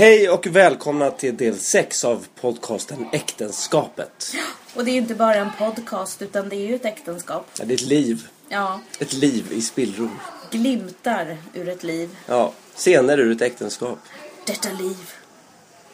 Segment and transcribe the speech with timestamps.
[0.00, 4.34] Hej och välkomna till del 6 av podcasten Äktenskapet.
[4.74, 7.46] Och det är ju inte bara en podcast utan det är ju ett äktenskap.
[7.58, 8.28] Ja, det är ett liv.
[8.48, 10.10] Ja, Ett liv i spillror.
[10.50, 12.16] glimtar ur ett liv.
[12.26, 13.98] Ja, scener ur ett äktenskap.
[14.46, 14.96] Detta liv.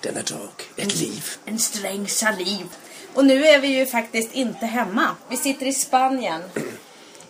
[0.01, 1.25] Denna dag, ett liv.
[1.45, 2.67] En sträng saliv.
[3.15, 5.17] Och nu är vi ju faktiskt inte hemma.
[5.29, 6.43] Vi sitter i Spanien.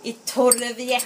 [0.03, 1.01] I Torrevieja.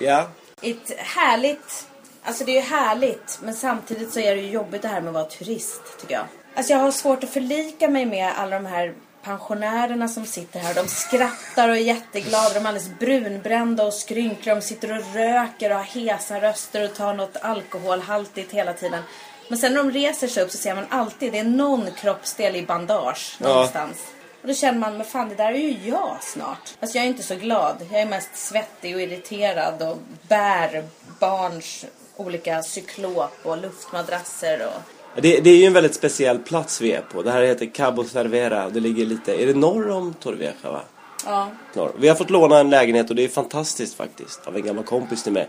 [0.00, 0.30] Ja,
[0.62, 1.86] Ett härligt...
[2.24, 5.08] Alltså det är ju härligt men samtidigt så är det ju jobbigt det här med
[5.08, 6.24] att vara turist tycker jag.
[6.54, 10.74] Alltså jag har svårt att förlika mig med alla de här pensionärerna som sitter här.
[10.74, 12.48] De skrattar och är jätteglada.
[12.54, 14.54] De är alldeles brunbrända och skrynkliga.
[14.54, 19.02] De sitter och röker och har hesa röster och tar något alkoholhaltigt hela tiden.
[19.48, 22.56] Men sen när de reser sig upp så ser man alltid det är någon kroppsdel
[22.56, 23.48] i bandage Ja.
[23.48, 23.96] någonstans.
[24.42, 26.74] Och då känner man, men fan det där är ju jag snart.
[26.80, 27.76] Alltså jag är inte så glad.
[27.90, 30.84] Jag är mest svettig och irriterad och bär
[31.18, 31.84] barns
[32.16, 35.22] olika cyklop och luftmadrasser och...
[35.22, 37.22] det, det är ju en väldigt speciell plats vi är på.
[37.22, 40.80] Det här heter Cabo Cervera och det ligger lite, är det norr om Torrevieja va?
[41.26, 41.48] Ja.
[41.74, 41.92] Norr.
[41.98, 44.46] Vi har fått låna en lägenhet och det är fantastiskt faktiskt.
[44.46, 45.48] Av en gammal kompis till mig.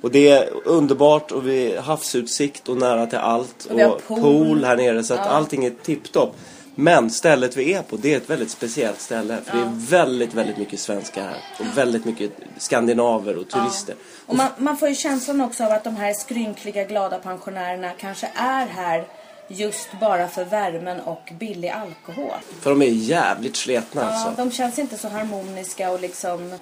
[0.00, 3.68] Och det är underbart och vi har havsutsikt och nära till allt.
[3.70, 4.20] Och har pool.
[4.20, 5.26] pool här nere så att Ja.
[5.26, 6.36] allting är tipptopp.
[6.74, 9.38] Men stället vi är på, det är ett väldigt speciellt ställe.
[9.44, 11.36] För det är väldigt, väldigt mycket svenskar här.
[11.58, 13.94] Och väldigt mycket skandinaver och turister.
[14.26, 18.30] Och man, man får ju känslan också av att de här skrynkliga glada pensionärerna kanske
[18.34, 19.04] är här
[19.48, 22.38] just bara för värmen och billig alkohol.
[22.60, 24.42] För de är jävligt sletna Ja, alltså.
[24.42, 26.54] de känns inte så harmoniska och liksom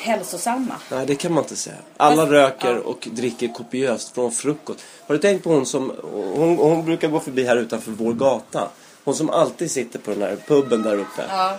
[0.00, 0.74] hälsosamma.
[0.90, 1.76] Nej, det kan man inte säga.
[1.96, 2.80] Alla Fast- röker ja.
[2.80, 4.84] och dricker kopiöst från frukost.
[5.06, 5.92] Har du tänkt på hon som...
[6.34, 8.68] Hon, hon brukar gå förbi här utanför vår gata.
[9.04, 11.22] Hon som alltid sitter på den här puben där uppe.
[11.28, 11.56] Ja,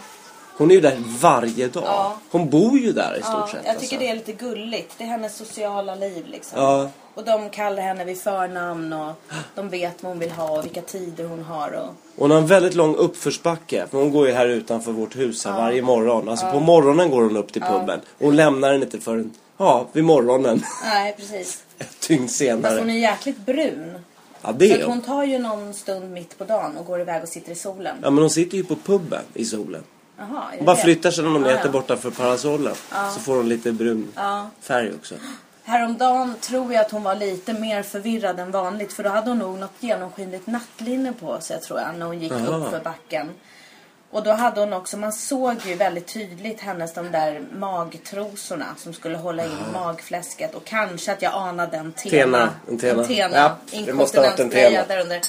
[0.58, 1.84] Hon är ju där varje dag.
[1.86, 2.18] Ja.
[2.32, 3.66] Hon bor ju där i ja stort sett.
[3.66, 3.98] jag tycker alltså.
[3.98, 4.94] det är lite gulligt.
[4.98, 6.62] Det är hennes sociala liv liksom.
[6.62, 6.90] Ja.
[7.14, 9.14] Och de kallar henne vid förnamn och
[9.56, 11.72] de vet vad hon vill ha och vilka tider hon har.
[11.72, 11.94] Och...
[12.18, 13.88] Hon har en väldigt lång uppförsbacke.
[13.92, 16.30] För hon går ju här utanför vårt hus här varje morgon.
[16.30, 18.00] Alltså på morgonen går hon upp till puben.
[18.18, 20.64] Och hon lämnar den inte förrän, ja, vid morgonen.
[20.84, 21.64] Nej, precis.
[21.80, 22.92] Ett dygn Fast hon senare.
[22.92, 23.98] är jäkligt brun.
[24.42, 24.92] Ja, det är hon.
[24.92, 27.98] hon tar ju någon stund mitt på dagen och går iväg och sitter i solen.
[28.02, 29.84] Ja, men hon sitter ju på puben i solen.
[30.18, 30.24] Det
[30.58, 30.82] Hon bara det?
[30.82, 31.72] flyttar sig någon meter ja.
[31.72, 32.76] borta för parasollen.
[33.14, 34.50] Så får hon lite brun Ja.
[34.62, 35.16] färg också.
[35.64, 38.94] Häromdagen tror jag att hon var lite mer förvirrad än vanligt.
[38.94, 41.96] För då hade hon nog något genomskinligt nattlinne på sig tror jag.
[42.00, 42.58] När hon gick Aha.
[42.58, 43.30] upp för backen.
[44.12, 48.94] Och då hade hon också, man såg ju väldigt tydligt hennes de där magtrosorna som
[48.94, 50.56] skulle hålla in magfläsket.
[50.56, 52.12] Och kanske att jag anade en tena.
[52.12, 53.02] Tena, en tena.
[53.02, 53.36] En tena.
[53.36, 54.86] Ja, det måste ha varit en tena.
[54.88, 55.22] där under.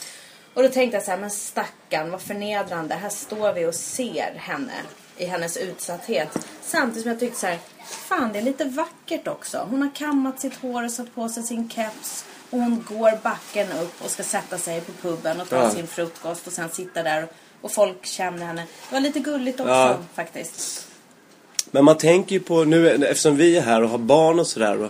[0.54, 2.94] Och då tänkte jag så här, men stackarn, vad förnedrande.
[2.94, 4.72] Här står vi och ser henne
[5.16, 6.38] i hennes utsatthet.
[6.62, 9.66] Samtidigt som jag tyckte så här, fan det är lite vackert också.
[9.70, 12.24] Hon har kammat sitt hår och satt på sig sin keps.
[12.50, 15.70] Och hon går backen upp och ska sätta sig på puben och ta Ja.
[15.70, 17.28] sin frukost och sen sitta där och,
[17.62, 18.66] och folk känner henne.
[18.88, 19.98] Det var lite gulligt också Ja.
[20.14, 20.86] faktiskt.
[21.70, 24.88] Men man tänker ju på nu eftersom vi är här och har barn och sådär.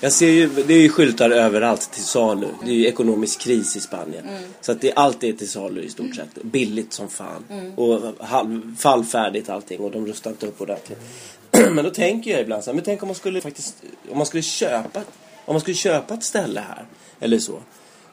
[0.00, 2.46] Jag ser ju, det är ju skyltar överallt till salu.
[2.64, 4.24] Det är ju ekonomisk kris i Spanien.
[4.60, 6.42] Så att det, allt är till salu i stort sett.
[6.42, 7.44] Billigt som fan.
[7.76, 10.98] Och halv, fallfärdigt allting och de rustar inte upp ordentligt.
[11.50, 13.76] men då tänker jag ibland så här, men tänk om man skulle faktiskt,
[14.10, 15.00] om man skulle köpa,
[15.44, 16.84] om man skulle köpa ett ställe här.
[17.20, 17.58] Eller så.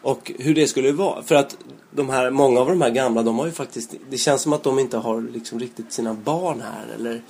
[0.08, 1.24] Och hur det skulle vara.
[1.24, 1.58] För att
[1.92, 4.64] de här, många av de här gamla, de har ju faktiskt, det känns som att
[4.64, 6.96] de inte har liksom riktigt sina barn här.
[6.96, 7.22] Eller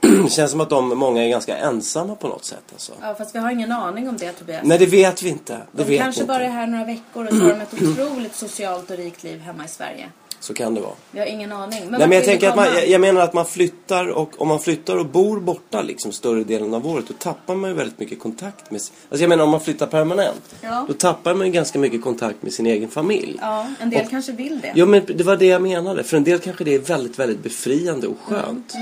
[0.22, 2.64] det känns som att de, många är ganska ensamma på något sätt.
[2.72, 2.92] Alltså.
[3.00, 4.60] Ja, fast vi har ingen aning om det Tobias.
[4.64, 5.60] Nej, det vet vi inte.
[5.72, 6.32] Det De kanske inte.
[6.32, 9.40] bara är här några veckor och så har de ett otroligt socialt och rikt liv
[9.40, 10.08] hemma i Sverige.
[10.40, 10.92] Så kan det vara.
[11.10, 11.80] Vi har ingen aning.
[11.80, 14.48] Men Nej, men jag tänker att man, jag, jag menar att man flyttar och om
[14.48, 17.98] man flyttar och bor borta liksom större delen av året då tappar man ju väldigt
[17.98, 20.54] mycket kontakt med Alltså jag menar om man flyttar permanent.
[20.60, 20.84] Ja.
[20.88, 23.38] Då tappar man ju ganska mycket kontakt med sin egen familj.
[23.40, 24.72] Ja, en del kanske vill det.
[24.74, 26.04] Ja men det var det jag menade.
[26.04, 28.74] För en del kanske det är väldigt, väldigt befriande och skönt.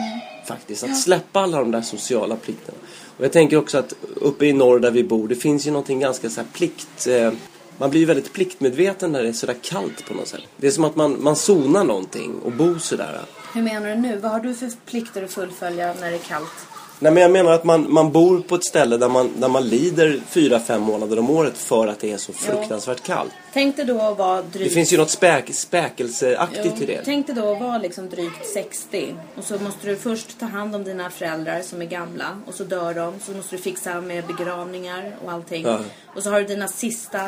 [0.47, 0.85] Faktiskt.
[0.85, 2.79] Att släppa alla de där sociala plikterna.
[3.17, 6.01] Och jag tänker också att uppe i norr där vi bor, det finns ju någonting
[6.01, 7.07] ganska så här plikt...
[7.07, 7.33] Eh,
[7.79, 10.41] man blir ju väldigt pliktmedveten när det är sådär kallt på något sätt.
[10.57, 13.21] Det är som att man, man zonar någonting och bor sådär.
[13.55, 14.17] Hur menar du nu?
[14.17, 16.69] Vad har du för plikter att fullfölja när det är kallt?
[17.01, 19.69] Nej men jag menar att man, man bor på ett ställe där man, där man
[19.69, 23.33] lider fyra fem månader om året för att det är så fruktansvärt kallt.
[23.53, 24.75] Tänk dig då att vara Det drygt...
[24.75, 27.01] finns ju något späk, späkelseaktigt i det.
[27.05, 30.75] Tänk dig då att vara liksom drygt 60 och så måste du först ta hand
[30.75, 33.15] om dina föräldrar som är gamla och så dör de.
[33.21, 35.67] Så måste du fixa med begravningar och allting.
[35.67, 35.79] Ja.
[36.15, 37.21] Och så har du dina sista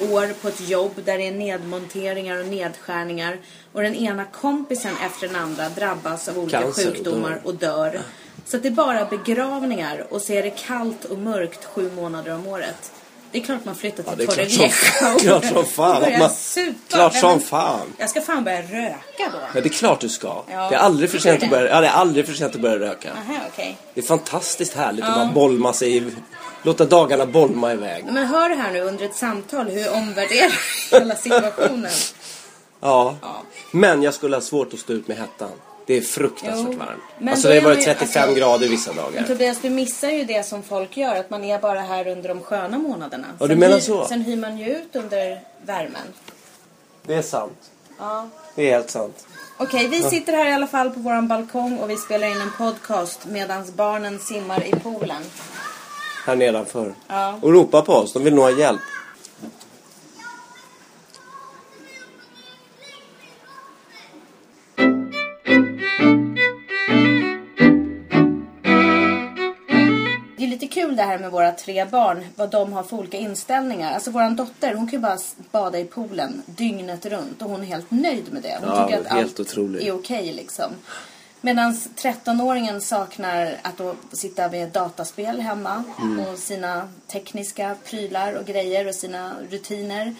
[0.00, 3.36] år på ett jobb där det är nedmonteringar och nedskärningar.
[3.72, 7.40] Och den ena kompisen efter den andra drabbas av olika Cancer och sjukdomar dör.
[7.44, 8.00] och dör.
[8.46, 12.34] Så att det är bara begravningar och så är det kallt och mörkt sju månader
[12.34, 12.92] om året.
[13.32, 14.70] Det är klart man flyttar till klart Torrevieja.
[15.00, 16.02] som- klart som fan.
[16.02, 16.96] Börjar Man- supa.
[16.96, 17.92] klart som men fan.
[17.98, 18.98] Jag ska fan börja röka
[19.32, 19.38] då.
[19.54, 20.42] Ja, det är klart du ska.
[20.50, 20.68] Ja.
[20.70, 22.78] Det är aldrig för sent att börja, ja, det är aldrig för sent att börja
[22.78, 23.10] röka.
[23.12, 23.76] Aha, okej.
[23.94, 26.12] Det är fantastiskt härligt att bara bolma sig i,
[26.62, 28.04] låta dagarna bolma iväg.
[28.04, 30.52] Men hör här nu under ett samtal hur omvärderar
[31.00, 31.90] hela situationen.
[32.80, 33.16] Ja.
[33.72, 35.50] Men jag skulle ha svårt att stå ut med hettan.
[35.88, 37.02] Det är fruktansvärt Jo, varmt.
[37.18, 39.22] men Alltså det är har varit man ju- 35 alltså- grader vissa dagar.
[39.26, 42.40] Tobias, du missar ju det som folk gör, att man är bara här under de
[42.40, 43.26] sköna månaderna.
[43.40, 44.04] Ja, du menar så?
[44.06, 46.02] Sen hyr man ju ut under värmen.
[47.06, 47.70] Det är sant.
[47.98, 48.28] Ja.
[48.54, 49.26] Det är helt sant.
[49.58, 52.50] Okej, vi sitter här i alla fall på våran balkong och vi spelar in en
[52.58, 55.22] podcast medan barnen simmar i poolen.
[56.26, 56.94] Här nedanför.
[57.08, 57.38] Ja.
[57.42, 58.12] Och ropa på oss.
[58.12, 58.80] De vill nog ha hjälp.
[70.88, 73.92] Kul det här med våra tre barn, vad de har för olika inställningar.
[73.94, 75.18] Alltså våran dotter, hon kan ju bara
[75.52, 78.58] bada i poolen dygnet runt och hon är helt nöjd med det.
[78.60, 79.82] Hon Ja, tycker att helt allt otroligt.
[79.82, 80.70] är okej liksom.
[81.40, 86.26] Medan 13-åringen saknar att då sitta med dataspel hemma Mm.
[86.26, 90.14] och sina tekniska prylar och grejer och sina rutiner.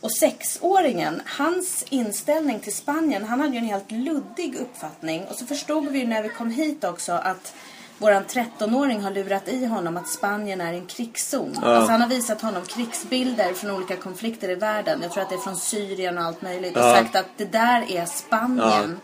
[0.00, 5.24] Och sexåringen, hans inställning till Spanien, han hade ju en helt luddig uppfattning.
[5.30, 7.54] Och så förstod vi ju när vi kom hit också att
[7.98, 11.58] våran 13-åring har lurat i honom att Spanien är en krigszon.
[11.62, 14.98] Alltså han har visat honom krigsbilder från olika konflikter i världen.
[15.02, 16.76] Jag tror att det är från Syrien och allt möjligt.
[16.76, 16.94] Och Ja.
[16.94, 19.00] sagt att det där är Spanien.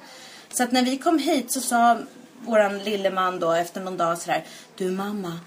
[0.53, 1.99] Så att när vi kom hit så sa
[2.41, 4.45] våran lille man då efter någon dag sådär.
[4.77, 5.41] Du mamma,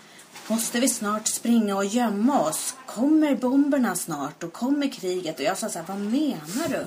[0.47, 2.75] måste vi snart springa och gömma oss?
[2.86, 5.39] Kommer bomberna snart och kommer kriget?
[5.39, 6.86] Och jag sa så här, vad menar du?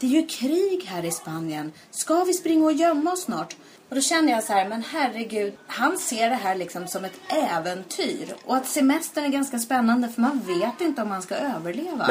[0.00, 1.72] Det är ju krig här i Spanien.
[1.90, 3.56] Ska vi springa och gömma oss snart?
[3.88, 7.20] Och då känner jag så här, men herregud, han ser det här liksom som ett
[7.28, 8.34] äventyr.
[8.44, 12.10] Och att semestern är ganska spännande för man vet inte om man ska överleva.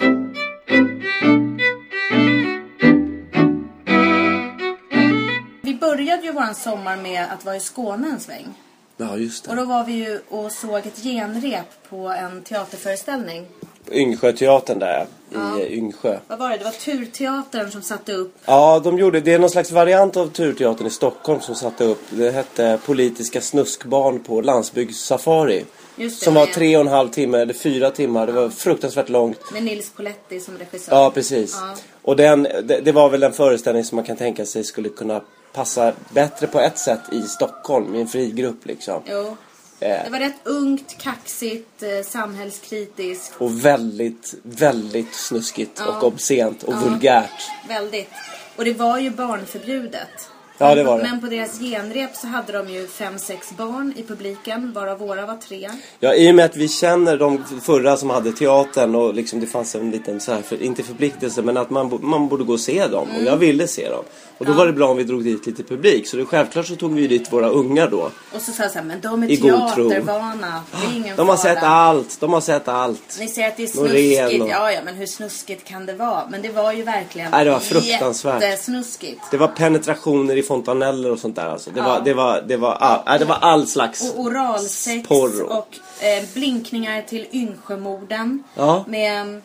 [5.61, 8.53] Vi började ju våran sommar med att vara i Skåne en sväng.
[8.97, 9.61] Ja, just Och det.
[9.61, 13.45] då var vi ju och såg ett genrep på en teaterföreställning.
[13.91, 16.19] Yngsjöteatern där i eh, Yngsjö.
[16.27, 16.57] Vad var det?
[16.57, 18.35] Det var Turteatern som satte upp.
[18.45, 22.01] Ja, de gjorde, det är någon slags variant av Turteatern i Stockholm som satte upp.
[22.09, 25.65] Det hette Politiska snuskbarn på landsbygdssafari.
[25.95, 28.27] Just det, Som var tre och en halv timme eller fyra timmar.
[28.27, 29.51] Det var fruktansvärt långt.
[29.53, 30.95] Med Nils Poletti som regissör.
[30.95, 31.57] Ja, precis.
[31.61, 31.75] Ja.
[32.01, 35.21] Och den, det, det var väl en föreställning som man kan tänka sig skulle kunna
[35.57, 39.01] passa bättre på ett sätt i Stockholm, i en fri grupp liksom.
[39.05, 39.37] Jo.
[39.79, 40.03] Eh.
[40.03, 43.33] Det var rätt ungt, kaxigt, eh, samhällskritiskt.
[43.37, 45.87] Och väldigt, väldigt snuskigt Ja.
[45.87, 47.49] och obscent och vulgärt.
[47.67, 48.09] Väldigt.
[48.55, 50.29] Och det var ju barnförbjudet.
[50.57, 51.03] Ja, det var det.
[51.03, 55.25] Men på deras genrep så hade de ju fem, sex barn i publiken, varav våra
[55.25, 55.69] var tre.
[55.99, 59.47] Ja, i och med att vi känner de förra som hade teatern och liksom det
[59.47, 62.59] fanns en liten så här, för, inte förpliktelse, men att man, man borde gå och
[62.59, 63.07] se dem.
[63.19, 64.03] Och jag ville se dem.
[64.37, 66.07] Och då var det bra om vi drog dit lite publik.
[66.07, 68.11] Så det, självklart så tog vi dit våra ungar då.
[68.35, 70.61] Och så sa jag så här, men de är teatervana.
[70.71, 71.53] Det är ingen De har fara.
[71.55, 73.17] sett allt, de har sett allt.
[73.19, 74.41] Ni säger att det är snuskigt.
[74.43, 76.23] och- Ja, ja, men hur snuskigt kan det vara?
[76.29, 78.41] Men det var ju verkligen Nej, det var fruktansvärt.
[78.43, 79.21] jättesnuskigt.
[79.31, 81.71] Det var penetrationer i fontaneller och sånt där alltså.
[81.71, 81.85] Det, Ja.
[81.87, 85.75] var, det, var, det, var, all, nej, det var all slags Och oralsex porr och-
[86.01, 88.43] eh, blinkningar till Yngsjömorden.
[88.55, 88.83] Ja.
[88.87, 89.41] Med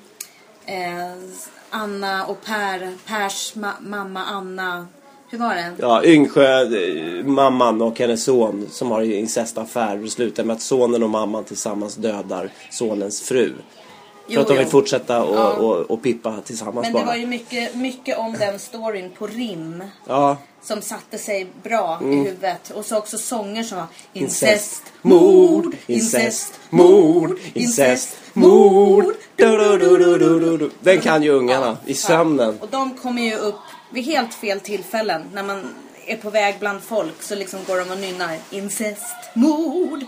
[0.66, 1.12] eh,
[1.71, 4.87] Anna och Per, Pers ma- mamma Anna.
[5.30, 5.73] Hur var det?
[5.78, 9.97] Ja, Yngsjö, eh, mamman och hennes son som har incestaffär.
[9.97, 13.52] Det slutar med att sonen och mamman tillsammans dödar sonens fru.
[14.26, 14.71] För Jo, att de vill jo.
[14.71, 15.52] fortsätta och, Ja.
[15.52, 17.07] och, och pippa tillsammans Men det bara.
[17.07, 19.85] var ju mycket, mycket om den storyn på rim.
[20.09, 22.12] Ja, Som satte sig bra Mm.
[22.12, 22.71] i huvudet.
[22.71, 29.05] Och så också sånger som var incest, mord, incest, mord, incest, mord.
[29.37, 30.71] Du, du, du.
[30.81, 32.59] Den kan ju ungarna i sömnen.
[32.61, 33.55] Och de kommer ju upp
[33.93, 35.23] vid helt fel tillfällen.
[35.33, 35.75] När man
[36.07, 40.00] är på väg bland folk så liksom går de och nynnar incest, mord.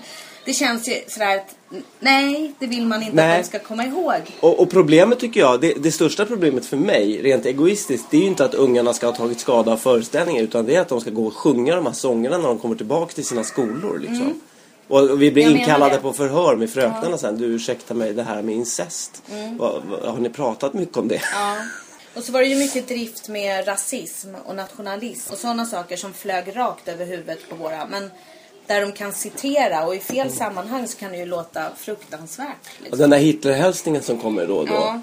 [0.44, 1.54] Det känns ju sådär att
[2.00, 3.32] nej, det vill man inte Nej.
[3.32, 4.14] att de ska komma ihåg.
[4.40, 8.20] Och, och problemet tycker jag, det, det största problemet för mig, rent egoistiskt, det är
[8.20, 11.00] ju inte att ungarna ska ha tagit skada av föreställningen utan det är att de
[11.00, 14.40] ska gå och sjunga de här sångerna när de kommer tillbaka till sina skolor liksom.
[14.88, 15.56] Och, och vi blir Mm.
[15.60, 17.38] Inkallade på förhör med fröknarna sen.
[17.38, 19.22] Du ursäkta mig, det här med incest.
[19.58, 21.14] Vad- har ni pratat mycket om det?
[21.14, 21.48] Mm.
[21.48, 21.56] Ja.
[22.14, 26.12] Och så var det ju mycket drift med rasism och nationalism och sådana saker som
[26.12, 27.86] flög rakt över huvudet på våra.
[27.86, 28.10] Men
[28.66, 32.48] där de kan citera och i fel sammanhang så kan det ju låta fruktansvärt.
[32.76, 32.98] Och Liksom.
[32.98, 34.74] den där Hitlerhälsningen som kommer då och då.
[34.74, 35.00] Ja.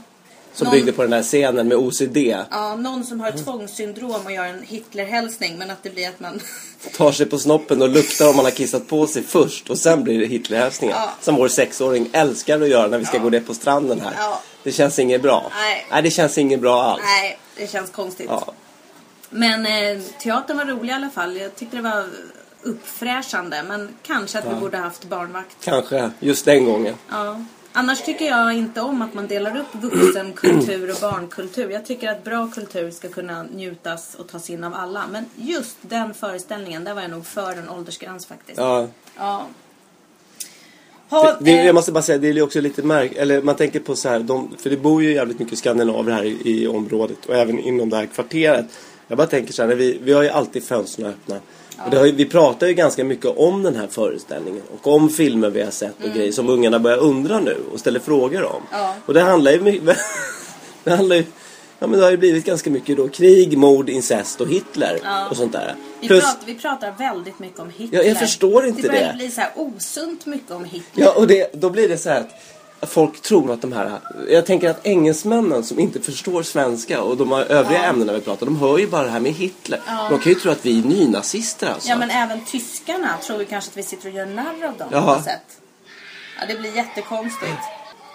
[0.54, 2.18] Som Någon- byggde på den här scenen med OCD.
[2.52, 6.40] Ja, någon som har tvångssyndrom och gör en Hitlerhälsning men att det blir att man...
[6.98, 9.70] Tar sig på snoppen och luktar om man har kissat på sig först.
[9.70, 10.96] Och sen blir det Hitlerhälsningar.
[10.96, 11.10] Ja.
[11.22, 14.14] Som vår sexåring älskar att göra när vi ska gå ner på stranden här.
[14.18, 14.42] Ja.
[14.64, 15.52] Det känns inget bra.
[15.56, 15.86] Nej.
[15.92, 17.02] Nej, det känns inget bra alls.
[17.06, 18.28] Nej, det känns konstigt.
[18.30, 18.54] Ja.
[19.30, 21.38] Men eh, teatern var rolig i alla fall.
[21.38, 22.06] Jag tyckte det var
[22.64, 23.64] uppfräschande.
[23.68, 25.58] Men kanske att vi borde haft barnvakt.
[25.64, 26.96] Kanske just den gången.
[27.10, 27.44] Ja.
[27.74, 31.70] Annars tycker jag inte om att man delar upp vuxenkultur och barnkultur.
[31.70, 35.04] Jag tycker att bra kultur ska kunna njutas och tas in av alla.
[35.12, 38.58] Men just den föreställningen, där var jag nog för en åldersgräns faktiskt.
[38.58, 38.88] Ja.
[39.18, 39.48] Ja.
[41.10, 43.14] Ha, Det, eh, jag måste bara säga, det är också lite märk...
[43.16, 46.24] Eller man tänker på så här, de, för det bor ju jävligt mycket skandinaver här
[46.24, 48.66] i, i området och även inom det här kvarteret.
[49.08, 51.40] Jag bara tänker så här, vi, vi har ju alltid fönstren öppna.
[51.86, 55.10] Och det har ju, vi pratar ju ganska mycket om den här föreställningen och om
[55.10, 58.62] filmer vi har sett och grejer som ungarna börjar undra nu och ställer frågor om.
[58.72, 58.84] Mm.
[58.84, 58.96] Ja.
[59.06, 59.98] Och det handlar ju mycket...
[60.84, 61.24] det handlar ju...
[61.80, 65.28] Ja men det har ju blivit ganska mycket då krig, mord, incest och Hitler Ja.
[65.30, 65.76] och sånt där.
[66.02, 68.00] vi, Plus, pratar, vi pratar väldigt mycket om Hitler.
[68.00, 68.88] Ja, jag förstår inte det.
[68.88, 69.14] börjar det.
[69.18, 71.04] bli så här osunt mycket om Hitler.
[71.04, 72.30] Ja, och det, då blir det så här att
[72.82, 74.00] folk tror att de här...
[74.30, 77.86] Jag tänker att engelsmännen som inte förstår svenska och de har övriga Ja.
[77.90, 79.82] ämnena vi pratar de hör ju bara det här med Hitler.
[79.88, 80.08] Ja.
[80.10, 81.90] De kan ju tro att vi är nynazister alltså.
[81.90, 84.90] Ja, men även tyskarna tror vi kanske att vi sitter och gör narr av dem
[84.90, 85.16] på Jaha.
[85.16, 85.42] något sätt.
[86.40, 87.52] Ja, det blir jättekonstigt.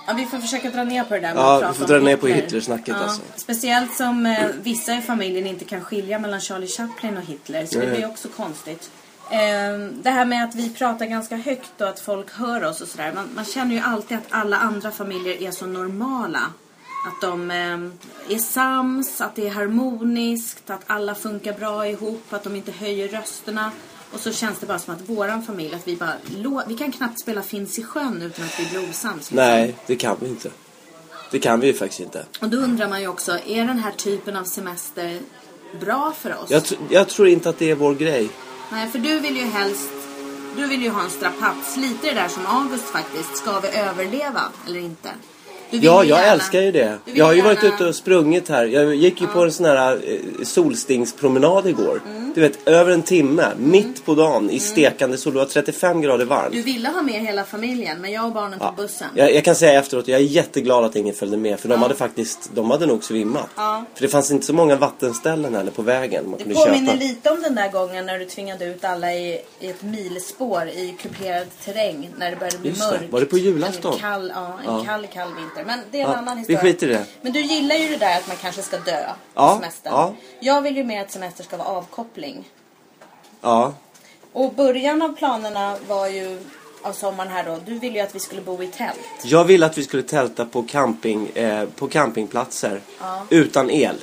[0.07, 2.27] Ja, vi får försöka dra ner på det där Ja, vi får dra ner på
[2.27, 2.43] Hitler.
[2.43, 3.21] Hitlersnacket, alltså.
[3.37, 7.67] Speciellt som eh, vissa i familjen inte kan skilja mellan Charlie Chaplin och Hitler.
[7.67, 7.97] Så det Nej.
[7.97, 8.91] blir också konstigt.
[9.31, 12.89] Eh, det här med att vi pratar ganska högt och att folk hör oss och
[12.89, 13.13] sådär.
[13.15, 16.53] Man, man känner ju alltid att alla andra familjer är så normala.
[17.07, 22.45] Att de eh, är sams, att det är harmoniskt, att alla funkar bra ihop, att
[22.45, 23.71] de inte höjer rösterna.
[24.13, 26.15] Och så känns det bara som att våran familj, att vi bara
[26.67, 29.17] vi kan knappt spela Finns i sjön utan att vi blir osams.
[29.17, 29.37] liksom.
[29.37, 30.51] Nej, det kan vi inte.
[31.31, 32.25] Det kan vi ju faktiskt inte.
[32.41, 35.21] Och då undrar man ju också, är den här typen av semester
[35.81, 36.51] bra för oss?
[36.51, 38.29] Jag, jag tror inte att det är vår grej.
[38.73, 39.93] Nej, för du vill ju helst,
[40.57, 41.77] du vill ju ha en strapats.
[41.77, 45.11] Lite det där som August faktiskt, ska vi överleva eller inte?
[45.71, 46.99] Ja, jag gärna- älskar ju det.
[47.05, 48.65] Jag har ju varit gärna- ute och sprungit här.
[48.67, 52.01] Jag gick ju på en sån här eh, solstingspromenad igår.
[52.07, 52.33] Mm.
[52.35, 55.33] Du vet, över en timme, mitt på dagen, i stekande sol.
[55.33, 56.53] Det var 35 grader varmt.
[56.53, 59.09] Du ville ha med hela familjen, men jag och barnen tog bussen.
[59.15, 61.61] Jag, jag kan säga efteråt, jag är jätteglad att ingen följde med.
[61.61, 63.49] För de hade faktiskt, de hade nog svimmat.
[63.57, 63.85] Ja.
[63.95, 66.99] För det fanns inte så många vattenställen heller på vägen man Det påminner köpa.
[67.05, 70.97] lite om den där gången när du tvingade ut alla i, i ett milspår i
[71.03, 72.87] kuperad terräng när det började bli Just det.
[72.99, 73.13] mörkt.
[73.13, 73.93] Var det på julafton?
[73.93, 74.85] En kall, ja, en Ja.
[74.85, 75.56] kall, kall vinter.
[75.65, 76.61] Men det är en Ja, annan vi historia.
[76.61, 77.07] skiter i det.
[77.23, 79.93] Men du gillar ju det där att man kanske ska dö Ja, på semestern.
[79.93, 80.15] ja.
[80.41, 82.49] Jag vill ju mer att semester ska vara avkoppling.
[83.41, 83.75] Ja,
[84.33, 86.39] Och början av planerna var ju
[86.83, 87.59] av sommaren här då.
[87.67, 88.99] Du ville ju att vi skulle bo i tält.
[89.25, 92.81] jag ville att vi skulle tälta på, camping, eh, på campingplatser.
[93.01, 93.27] Ja.
[93.31, 93.97] Utan el.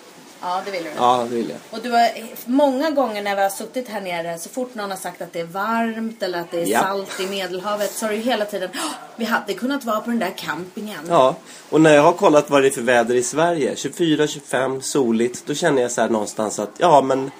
[0.43, 0.95] Ja, det ville du.
[0.97, 1.57] Ja, det vill jag.
[1.71, 2.09] Och du har
[2.45, 5.39] många gånger när vi har suttit här nere så fort någon har sagt att det
[5.39, 6.81] är varmt eller att det är Ja.
[6.81, 10.19] salt i Medelhavet så har du hela tiden "Åh, vi hade kunnat vara på den
[10.19, 10.99] där campingen.
[11.09, 11.35] Ja,
[11.69, 15.43] och när jag har kollat vad det är för väder i Sverige, 24, 25, soligt,
[15.45, 17.31] då känner jag så här någonstans att ja, men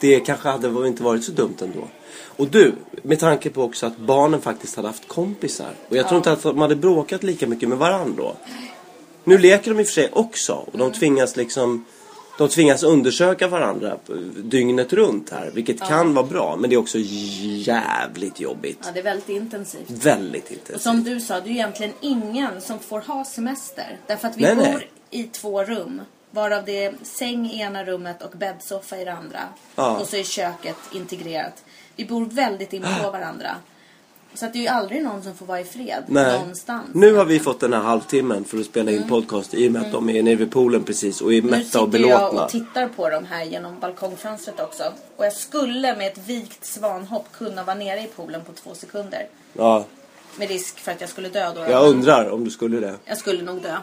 [0.00, 1.88] det kanske hade inte varit så dumt ändå.
[2.36, 5.70] Och du, med tanke på också att barnen faktiskt hade haft kompisar.
[5.88, 8.36] Och jag tror inte att de hade bråkat lika mycket med varandra då.
[9.24, 11.84] Nu leker de i och för sig också och de tvingas liksom
[12.38, 13.96] de tvingas undersöka varandra
[14.36, 18.78] dygnet runt här, vilket kan vara bra, men det är också jävligt jobbigt.
[18.84, 19.90] Ja, det är väldigt intensivt.
[19.90, 20.82] Väldigt Och intensivt.
[20.82, 23.98] som du sa, det är ju egentligen ingen som får ha semester.
[24.06, 24.90] Därför att vi Nej, bor nej.
[25.10, 26.00] i två rum.
[26.30, 29.40] Varav det är säng i ena rummet och bäddsoffa i det andra.
[29.74, 29.98] Ja.
[29.98, 31.64] Och så är köket integrerat.
[31.96, 33.56] Vi bor väldigt in på varandra.
[34.34, 36.38] Så att det är ju aldrig någon som får vara i fred Nej.
[36.38, 36.86] någonstans.
[36.92, 39.82] Nu har vi fått den här halvtimmen för att spela in podcast i och med
[39.82, 41.50] att de är nere vid poolen precis och är Mm.
[41.50, 42.44] Nu mätta och sitter jag belåtna.
[42.44, 44.82] och tittar på dem här genom balkongfönstret också.
[45.16, 49.26] Och jag skulle med ett vikt svanhopp kunna vara nere i poolen på två sekunder.
[49.52, 49.84] Ja,
[50.38, 51.60] Med risk för att jag skulle dö då.
[51.60, 52.94] jag undrar om du skulle det.
[53.04, 53.76] Jag skulle nog dö.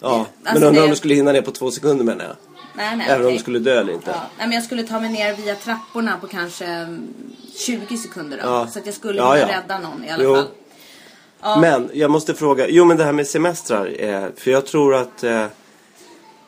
[0.00, 2.36] Ja, Alltså men undrar om det- du skulle hinna ner på två sekunder menar jag.
[2.74, 4.10] Nej, nej, Även om du skulle dö eller inte.
[4.10, 4.16] Ja.
[4.38, 7.08] Nej, men jag skulle ta mig ner via trapporna på kanske mm,
[7.56, 8.48] 20 sekunder då.
[8.48, 8.66] Ja.
[8.66, 9.48] Så att jag skulle Ja, ja.
[9.48, 10.34] rädda någon i alla Jo.
[10.34, 10.46] fall.
[11.42, 11.60] Ja.
[11.60, 13.94] Men jag måste fråga, jo men det här med semestrar.
[14.04, 15.46] Eh, för jag tror att, eh,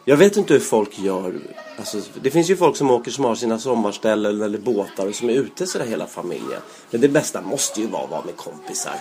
[0.05, 1.35] jag vet inte hur folk gör.
[1.79, 5.31] Alltså, det finns ju folk som åker som har sina sommarställen eller båtar och som
[5.31, 6.61] är ute sådär hela familjen.
[6.91, 8.95] Men det bästa måste ju vara att vara med kompisar.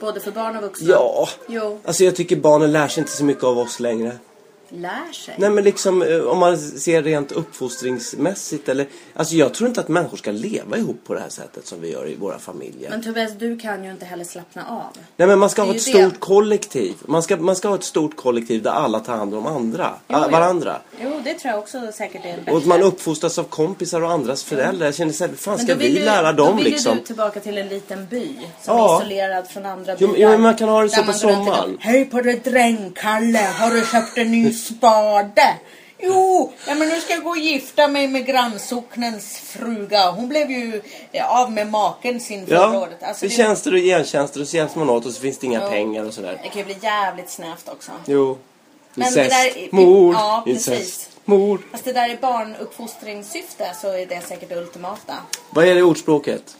[0.00, 0.88] Både för barn och vuxna.
[0.90, 1.80] Ja, Jo.
[1.84, 4.12] alltså jag tycker barnen lär sig inte så mycket av oss längre.
[4.80, 5.34] Lär sig.
[5.38, 9.88] Nej men liksom eh, om man ser rent uppfostringsmässigt eller Alltså jag tror inte att
[9.88, 12.90] människor ska leva ihop på det här sättet som vi gör i våra familjer.
[12.90, 15.02] Men Tobias, du kan ju inte heller slappna av.
[15.16, 16.18] Nej men man ska ha ett stort det.
[16.18, 16.94] kollektiv.
[17.06, 19.90] Man ska, man ska ha ett stort kollektiv där alla tar hand om andra.
[20.08, 20.30] Jo, jo.
[20.30, 20.76] varandra.
[21.02, 22.52] Jo, det tror jag också säkert är bättre.
[22.52, 24.86] Och att man uppfostras av kompisar och andras föräldrar.
[24.86, 26.96] Jag känner såhär, fan Men ska då vill vi ju- lära Då dem vill liksom?
[26.96, 28.26] du tillbaka till en liten by
[28.62, 28.96] som Ja.
[28.96, 30.16] är isolerad från andra Jo, byar.
[30.18, 31.76] jo, men man kan ha det så på sommaren.
[31.80, 35.56] Hej på dig drängkalle, har du köpt en ny spade?
[35.98, 40.10] Jo, ja, men nu ska jag gå och gifta mig med grannsocknens fruga.
[40.10, 40.82] Hon blev ju
[41.22, 43.02] av med maken sin förra Ja, året.
[43.02, 45.46] Alltså, det är tjänster och gentjänster och så hjälps man åt och så finns det
[45.46, 45.68] inga Ja.
[45.70, 46.40] pengar och sådär.
[46.42, 47.92] det kan ju bli jävligt snävt också.
[48.06, 48.38] Jo.
[48.94, 49.30] Men Incest.
[49.30, 50.14] det där- Mord.
[50.14, 50.68] ja, precis.
[50.68, 51.10] Incest.
[51.24, 51.60] Mord.
[51.72, 55.14] Fast det där i barnuppfostringssyfte så är det säkert det ultimata.
[55.50, 56.56] Vad är det ordspråket?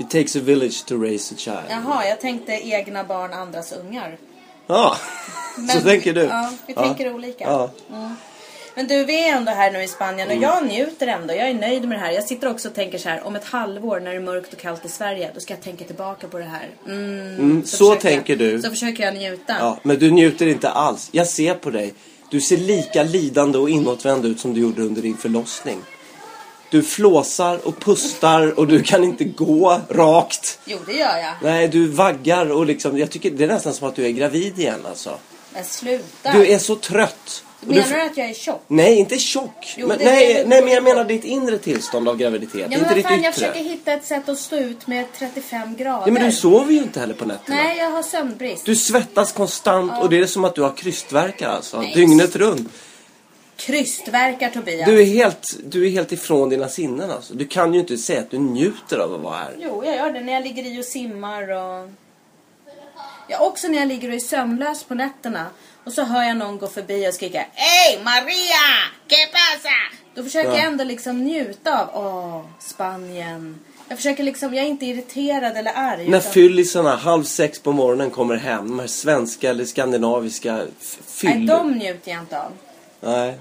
[0.00, 1.58] It takes a village to raise a child.
[1.70, 4.16] Jaha, jag tänkte egna barn, andras ungar.
[4.68, 4.96] Ja,
[5.54, 6.20] så Men- tänker du.
[6.22, 7.44] Ja, vi tänker olika.
[7.44, 7.70] Ja.
[8.74, 10.42] Men du, vi är ändå här nu i Spanien och Mm.
[10.50, 11.34] jag njuter ändå.
[11.34, 12.12] Jag är nöjd med det här.
[12.12, 14.58] Jag sitter också och tänker så här, om ett halvår när det är mörkt och
[14.58, 16.68] kallt i Sverige, då ska jag tänka tillbaka på det här.
[16.86, 18.62] Mm, Mm, så försöker tänker jag, du.
[18.62, 19.56] Så försöker jag njuta.
[19.60, 21.08] Ja, men du njuter inte alls.
[21.12, 21.94] Jag ser på dig.
[22.30, 25.78] Du ser lika lidande och inåtvänd ut som du gjorde under din förlossning.
[26.70, 30.58] Du flåsar och pustar och du kan inte gå rakt.
[30.64, 31.34] Jo, det gör jag.
[31.42, 34.58] Nej, du vaggar och liksom, jag tycker det är nästan som att du är gravid
[34.58, 35.18] igen alltså.
[35.54, 36.32] Men sluta.
[36.32, 37.44] Du är så trött.
[37.60, 38.64] Menar du, du att jag är tjock?
[38.66, 39.74] nej, inte tjock.
[39.76, 42.54] Jo, men, nej, nej, men jag menar ditt inre tillstånd av graviditet.
[42.54, 43.24] Ja, inte men vad ditt fan, yttre.
[43.24, 46.02] jag försöker hitta ett sätt att stå ut med 35 grader.
[46.06, 47.56] Ja, men du sover ju inte heller på nätterna.
[47.56, 48.64] Nej, jag har sömnbrist.
[48.64, 51.80] Du svettas konstant och det är som att du har krystvärkar alltså.
[51.80, 51.92] Nej.
[51.94, 52.68] Dygnet runt.
[53.58, 54.88] Krystverkar Tobias.
[54.88, 57.34] Du är, helt, du är helt ifrån dina sinnen alltså.
[57.34, 59.54] Du kan ju inte säga att du njuter av att vara här.
[59.58, 61.90] Jo, jag gör det när jag ligger i och simmar och...
[63.28, 65.46] Ja, också när jag ligger och är sömnlös på nätterna.
[65.84, 68.64] Och så hör jag någon gå förbi och skrika Hej Maria!
[69.08, 69.74] ¿Qué pasa?
[70.14, 70.56] Då försöker Ja.
[70.56, 73.60] jag ändå liksom njuta av, åh, Spanien.
[73.88, 76.08] Jag försöker liksom, jag är inte irriterad eller arg.
[76.08, 80.98] När utan- fyllisarna halv sex på morgonen kommer hem, de här svenska eller skandinaviska f-
[81.22, 82.52] Nej, de njuter jag inte av.
[83.00, 83.38] Nej.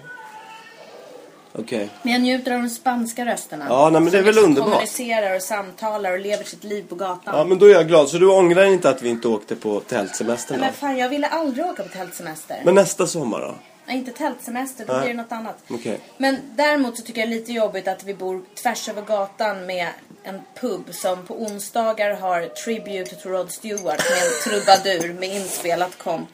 [1.59, 1.89] Okej.
[2.03, 3.65] Men jag njuter av de spanska rösterna.
[3.69, 4.71] Ja, nej, men det är väl liksom underbart.
[4.71, 7.37] kommunicerar och samtalar och lever sitt liv på gatan.
[7.37, 8.09] Ja, men då är jag glad.
[8.09, 11.27] Så du ångrar inte att vi inte åkte på tältsemester Nej, men fan, jag ville
[11.27, 12.61] aldrig åka på tältsemester.
[12.65, 13.55] Men nästa sommar då?
[13.85, 15.01] Nej, inte tältsemester, då Nej.
[15.01, 15.57] blir det något annat.
[15.69, 15.99] Okej.
[16.17, 19.65] Men däremot så tycker jag det är lite jobbigt att vi bor tvärs över gatan
[19.65, 19.87] med
[20.23, 25.97] en pub som på onsdagar har Tribute to Rod Stewart med en trubadur med inspelat
[25.97, 26.29] komp.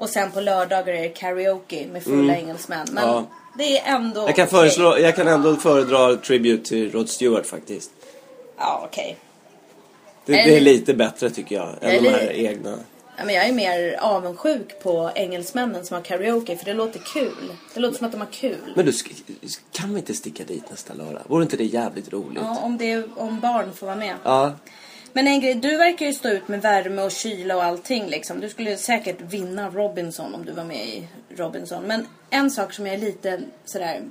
[0.00, 2.86] Och sen på lördagar är det karaoke med fulla engelsmän.
[2.92, 3.14] Men Mm.
[3.16, 3.26] Ja.
[3.58, 7.90] det är ändå Jag kan, föreslå, jag kan ändå föredra Tribute till Rod Stewart faktiskt.
[8.58, 9.16] Ja, okej.
[10.26, 11.68] Det, Är det är det- lite bättre tycker jag.
[11.80, 12.78] Än Är de det- här egna.
[13.16, 17.52] Ja, men jag är mer avundsjuk på engelsmännen som har karaoke för det låter kul.
[17.74, 18.72] Det låter som att de har kul.
[18.76, 18.92] Men du,
[19.72, 21.22] kan vi inte sticka dit nästa lördag?
[21.26, 22.42] Vore inte det jävligt roligt?
[22.42, 24.14] Ja, om, det, om barn får vara med.
[24.24, 24.52] Ja.
[25.12, 28.40] Men en grej, du verkar ju stå ut med värme och kyla och allting liksom.
[28.40, 31.84] Du skulle säkert vinna Robinson om du var med i Robinson.
[31.84, 34.02] Men en sak som jag är lite sådär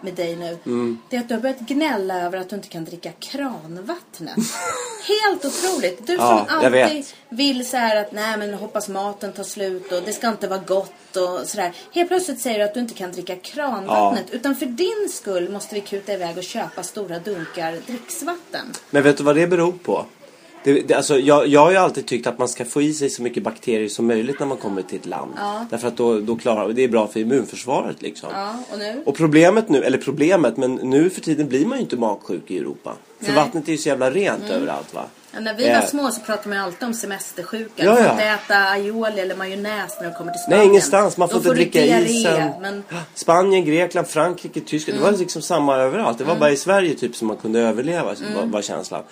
[0.00, 0.58] med dig nu.
[0.66, 0.98] Mm.
[1.10, 4.36] Det är att du har börjat gnälla över att du inte kan dricka kranvattnet.
[5.08, 6.06] Helt otroligt.
[6.06, 9.92] Du som Ja, jag alltid vill så här att nej men hoppas maten tar slut
[9.92, 11.72] och det ska inte vara gott och sådär.
[11.92, 14.30] Helt plötsligt säger du att du inte kan dricka kranvattnet.
[14.30, 18.66] Utan för din skull måste vi kuta iväg och köpa stora dunkar dricksvatten.
[18.90, 20.06] Men vet du vad det beror på?
[20.74, 23.10] Det, det, alltså, jag, jag har ju alltid tyckt att man ska få i sig
[23.10, 25.32] så mycket bakterier som möjligt när man kommer till ett land.
[25.36, 25.66] Ja.
[25.70, 28.28] Därför att då, då klarar det är bra för immunförsvaret liksom.
[28.32, 29.02] Ja, och nu?
[29.06, 32.58] Och problemet nu, eller problemet, men nu för tiden blir man ju inte magsjuk i
[32.58, 32.94] Europa.
[33.20, 33.34] För Nej.
[33.34, 35.04] vattnet är ju så jävla rent överallt va.
[35.32, 37.84] Ja, när vi var Eh, små så pratade man alltid om semestersjuka.
[37.84, 38.12] Ja, Du får ja.
[38.12, 40.58] inte äta aioli eller majonnäs när du kommer till Spanien.
[40.60, 41.16] Nej, ingenstans.
[41.16, 42.50] Man får Då inte du dricka diarré, isen.
[42.60, 45.00] Men Spanien, Grekland, Frankrike, Tyskland.
[45.00, 46.18] Det var liksom samma överallt.
[46.18, 49.02] Det var bara i Sverige typ som man kunde överleva, var, var känslan.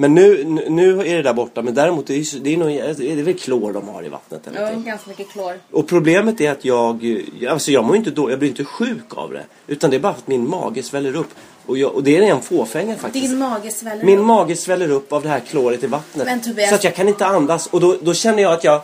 [0.00, 1.62] Men nu, nu- är det där borta.
[1.62, 4.08] Men däremot, det är, ju- det är, nog, det är väl klor de har i
[4.08, 5.52] vattnet eller ja, ganska mycket klor.
[5.70, 7.04] Och problemet är att jag,
[7.50, 9.42] alltså jag mår inte då, jag blir inte sjuk av det.
[9.66, 11.28] Utan det är bara att min mage sväller upp.
[11.66, 13.28] Och, jag, och det är en fåfänga faktiskt.
[13.30, 14.24] Din mage sväller Min upp.
[14.24, 16.26] mage sväller upp av det här kloret i vattnet.
[16.26, 17.66] Men Tobias- Så att jag kan inte andas.
[17.66, 18.80] Och då, då känner jag att jag,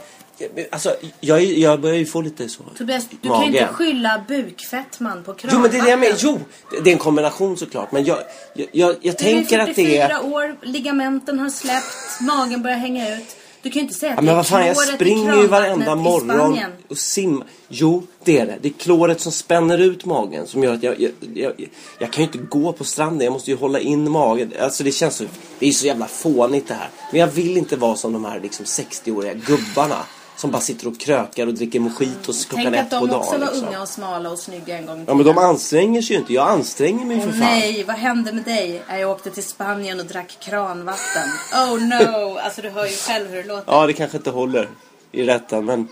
[0.71, 2.63] alltså jag, är- jag börjar ju få lite så.
[2.79, 3.45] Tobias, du kan mage.
[3.45, 5.51] ju inte skylla bukfettman på kranvatten.
[5.53, 6.17] Jo men det är det jag menar.
[6.19, 6.41] Jo,
[6.85, 7.93] det är en kombination såklart.
[7.93, 8.19] Men jag,
[8.55, 10.09] jag, jag, jag tänker att det är...
[10.09, 13.37] 44 år, ligamenten har släppt, magen börjar hänga ut.
[13.65, 15.95] Du kan ju inte säga att Ja, men är vad fan, jag springer ju varenda
[15.95, 17.47] morgon och simmar.
[17.69, 18.59] Jo, det är det.
[18.63, 21.53] Det är kloret som spänner ut magen som gör att jag, jag, jag,
[21.99, 23.25] jag kan ju inte gå på stranden.
[23.25, 24.53] Jag måste ju hålla in magen.
[24.61, 25.25] Alltså det känns så,
[25.59, 26.89] det är så jävla fånigt det här.
[27.11, 29.97] Men jag vill inte vara som de här liksom 60-åriga gubbarna.
[30.45, 33.21] Som bara sitter och krökar och dricker mojitos klockan Tänk att ett på de dagen.
[33.21, 33.69] också var liksom.
[33.69, 36.33] unga och smala och snygga en gång i Ja men de anstränger sig ju inte.
[36.33, 37.41] Jag anstränger mig Åh för fan.
[37.41, 38.83] nej, vad hände med dig?
[38.89, 41.29] Jag åkte till Spanien och drack kranvatten.
[41.53, 42.39] Oh no!
[42.45, 43.73] Alltså du hör ju själv hur det låter.
[43.73, 44.69] Ja det kanske inte håller
[45.13, 45.89] i rätten men...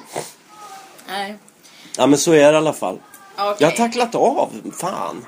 [1.08, 1.38] Nej.
[1.96, 2.98] Ja men så är det i alla fall.
[3.38, 3.56] Okej.
[3.58, 4.50] Jag har tacklat av.
[4.78, 5.26] Fan.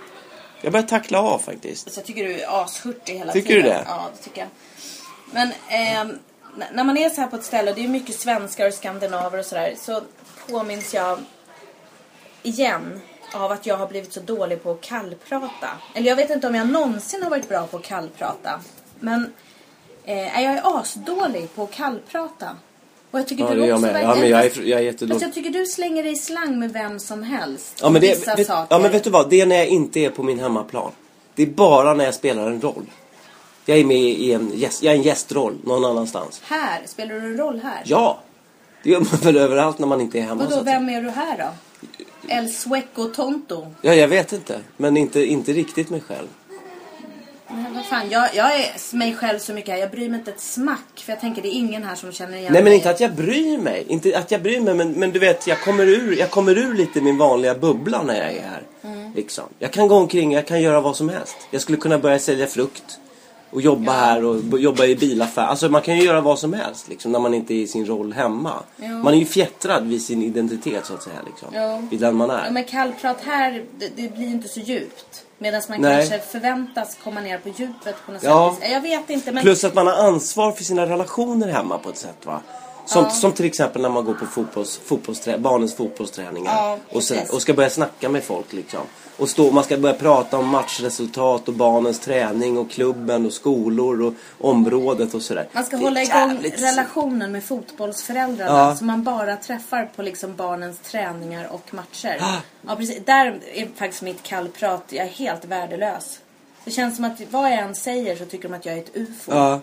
[0.62, 1.92] Jag börjar tackla av faktiskt.
[1.92, 3.62] Så jag tycker du är ashurtig hela Tycker tiden.
[3.62, 3.84] du det?
[3.88, 4.48] Ja, det tycker jag.
[5.32, 6.18] Men ehm,
[6.72, 9.38] när man är så här på ett ställe och det är mycket svenskar och skandinaver
[9.38, 10.00] och sådär så
[10.48, 11.18] påminns jag
[12.42, 13.00] igen
[13.34, 15.68] av att jag har blivit så dålig på att kallprata.
[15.94, 18.60] Eller jag vet inte om jag någonsin har varit bra på att kallprata.
[19.00, 19.32] Men
[20.04, 22.48] eh, jag är asdålig på att kallprata.
[23.10, 24.02] Och jag tycker Ja du är jag också med.
[24.02, 25.22] Ja men jag är, jag är Fast jättedålig.
[25.22, 27.78] jag tycker du slänger dig i slang med vem som helst.
[27.82, 28.74] Ja men, det, Vissa vet, saker.
[28.74, 29.30] ja men vet du vad?
[29.30, 30.92] Det är när jag inte är på min hemmaplan.
[31.34, 32.86] Det är bara när jag spelar en roll.
[33.66, 36.40] Jag är med i en, gäst, jag är en gästroll någon annanstans.
[36.44, 37.83] Här, spelar du en roll här?
[37.85, 38.18] Ja!
[38.83, 40.46] Det gör man väl överallt när man inte är hemma.
[40.50, 41.48] Vadå, vem är du här då?
[42.29, 43.66] El Sueco Tonto?
[43.81, 44.61] Ja, jag vet inte.
[44.77, 46.27] Men inte, inte riktigt mig själv.
[47.48, 49.81] Men vad fan, jag, jag är mig själv så mycket här.
[49.81, 50.94] Jag bryr mig inte ett smack.
[50.94, 52.74] För jag tänker det är ingen här som känner igen Nej men mig.
[52.74, 53.85] inte att jag bryr mig.
[53.88, 56.74] Inte att jag bryr mig men, men du vet jag kommer, ur, jag kommer ur
[56.74, 58.62] lite min vanliga bubbla när jag är här.
[58.83, 59.12] Mm.
[59.14, 59.44] Liksom.
[59.59, 61.37] Jag kan gå omkring, jag kan göra vad som helst.
[61.50, 62.98] Jag skulle kunna börja sälja frukt.
[63.54, 65.42] Och jobba här och jobba i bilaffär.
[65.42, 67.86] Alltså man kan ju göra vad som helst liksom, när man inte är i sin
[67.86, 68.52] roll hemma.
[68.76, 68.88] Jo.
[68.88, 71.16] Man är ju fjättrad vid sin identitet så att säga.
[71.26, 71.48] Liksom.
[71.52, 71.88] Jo.
[71.90, 72.44] Vid den man är.
[72.44, 75.24] Ja, men kallprat här, det, det blir inte så djupt.
[75.38, 76.08] Medan man Nej.
[76.08, 78.56] kanske förväntas komma ner på djupet på något Ja.
[78.60, 78.70] sätt.
[78.70, 79.42] Jag vet inte men...
[79.42, 82.40] Plus att man har ansvar för sina relationer hemma på ett sätt va.
[82.87, 83.11] Som, Ja.
[83.11, 86.53] som till exempel när man går på fotbolls, fotbollsträ, barnens fotbollsträningar.
[86.57, 87.31] Ja, och, så, precis.
[87.31, 88.81] och ska börja snacka med folk liksom.
[89.16, 94.03] Och stå, man ska börja prata om matchresultat och barnens träning och klubben och skolor
[94.03, 94.14] och
[94.51, 95.49] området och sådär.
[95.53, 98.77] Man ska hålla igång relationen med fotbollsföräldrarna Ja.
[98.77, 102.18] som man bara träffar på liksom barnens träningar och matcher.
[102.20, 102.37] Ah.
[102.68, 103.05] Ja, precis.
[103.05, 106.18] Där är faktiskt mitt kallprat, jag är helt värdelös.
[106.64, 108.97] Det känns som att vad jag än säger så tycker de att jag är ett
[108.97, 109.33] ufo.
[109.35, 109.61] Ja.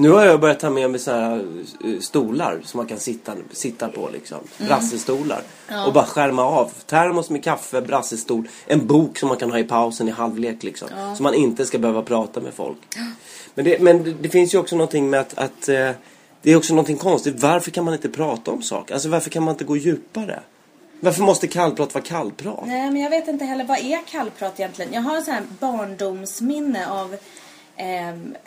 [0.00, 1.44] Nu har jag börjat ta med mig såna här
[1.84, 4.38] eh, stolar som man kan sitta, sitta på liksom.
[4.58, 5.42] Brassestolar.
[5.86, 6.72] Och bara skärma av.
[6.86, 8.48] Termos med kaffe, brassestol.
[8.66, 10.88] En bok som man kan ha i pausen i halvlek liksom.
[11.16, 12.78] Så man inte ska behöva prata med folk.
[13.54, 15.90] Men det, men det, finns ju också någonting med att, att eh,
[16.42, 17.42] det är också någonting konstigt.
[17.42, 18.94] Varför kan man inte prata om saker?
[18.94, 20.40] Alltså varför kan man inte gå djupare?
[21.00, 22.66] Varför måste kallprat vara kallprat?
[22.66, 24.92] Nej, men jag vet inte heller vad är kallprat egentligen.
[24.92, 27.16] Jag har en sån här barndomsminne av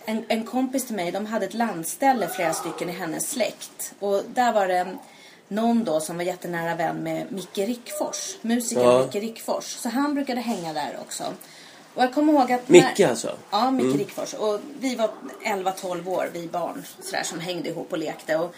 [0.06, 1.12] en, en kompis till mig.
[1.12, 3.94] De hade ett landställe, flera stycken i hennes släkt.
[4.00, 4.98] Och där var det
[5.48, 8.38] någon då som var jättenära vän med Micke Rickfors.
[8.42, 9.06] Musikern Ja.
[9.06, 9.66] Micke Rickfors.
[9.66, 11.24] Så han brukade hänga där också.
[11.94, 12.70] Och jag kommer ihåg att...
[12.70, 13.38] Micke alltså?
[13.52, 14.34] Ja, Micke Rickfors.
[14.34, 15.10] Och vi var
[15.46, 18.36] 11-12 år, vi barn, sådär, som hängde ihop och lekte.
[18.38, 18.56] Och,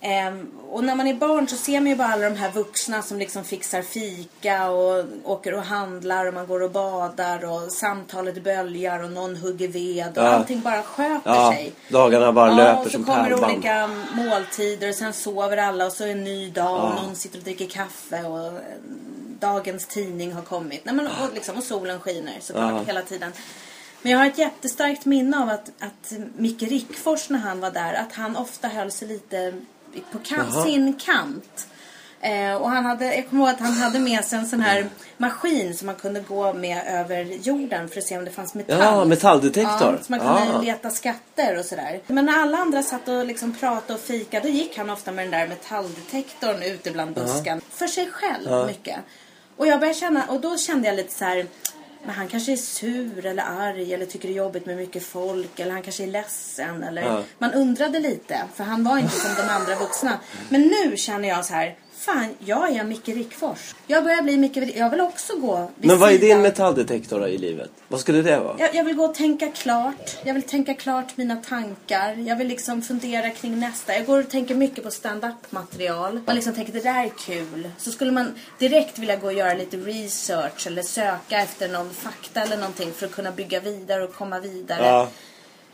[0.00, 3.02] ehm, och när man är barn så ser man ju bara alla de här vuxna
[3.02, 8.42] som liksom fixar fika och åker och handlar och man går och badar och samtalet
[8.44, 10.28] böljar och någon hugger ved och Ja.
[10.28, 11.72] allting bara sköter Ja, sig.
[11.88, 13.52] dagarna bara Ja, löper och så som kommer pärlband.
[13.52, 17.02] olika måltider och sen sover alla och så är en ny dag och Ja.
[17.02, 18.52] någon sitter och dricker kaffe och eh,
[19.40, 20.84] dagens tidning har kommit.
[20.84, 22.82] Nej, men, och, liksom, och solen skiner såklart Ja.
[22.86, 23.32] hela tiden.
[24.02, 27.94] Men jag har ett jättestarkt minne av att, att Micke Rickfors när han var där,
[27.94, 29.54] att han ofta höll sig lite
[30.12, 30.64] på kan, Jaha.
[30.64, 31.66] sin kant.
[32.22, 34.86] Eh, och han hade, jag kommer ihåg att han hade med sig en sån här
[35.16, 38.78] maskin som man kunde gå med över jorden för att se om det fanns metall.
[38.78, 39.92] Ja, metalldetektor.
[39.98, 40.60] Ja, så man kunde Ah.
[40.60, 42.00] leta skatter och sådär.
[42.06, 45.24] Men när alla andra satt och liksom pratade och fika då gick han ofta med
[45.24, 47.60] den där metalldetektorn ute bland busken.
[47.70, 48.96] För sig själv mycket.
[49.56, 51.46] Och jag började känna, och då kände jag lite så här.
[52.04, 55.60] Men han kanske är sur eller arg eller tycker det är jobbigt med mycket folk
[55.60, 57.22] eller han kanske är ledsen eller Ja.
[57.38, 60.20] man undrade lite för han var inte som de andra vuxna.
[60.48, 63.74] Men nu känner jag så här, fan jag är Micke Rickfors.
[63.86, 66.28] Jag börjar bli Micke, jag vill också gå vid Men vad är sidan.
[66.28, 67.70] din metalldetektor i livet?
[67.88, 68.56] Vad skulle det vara?
[68.58, 70.16] Jag, jag vill gå och tänka klart.
[70.24, 72.14] Jag vill tänka klart mina tankar.
[72.14, 73.94] Jag vill liksom fundera kring nästa.
[73.94, 76.20] Jag går och tänker mycket på stand-up material.
[76.26, 77.70] Man liksom tänker det där är kul.
[77.78, 82.40] Så skulle man direkt vilja gå och göra lite research eller söka efter någon fakta
[82.40, 84.86] eller någonting för att kunna bygga vidare och komma vidare.
[84.86, 85.08] Ja.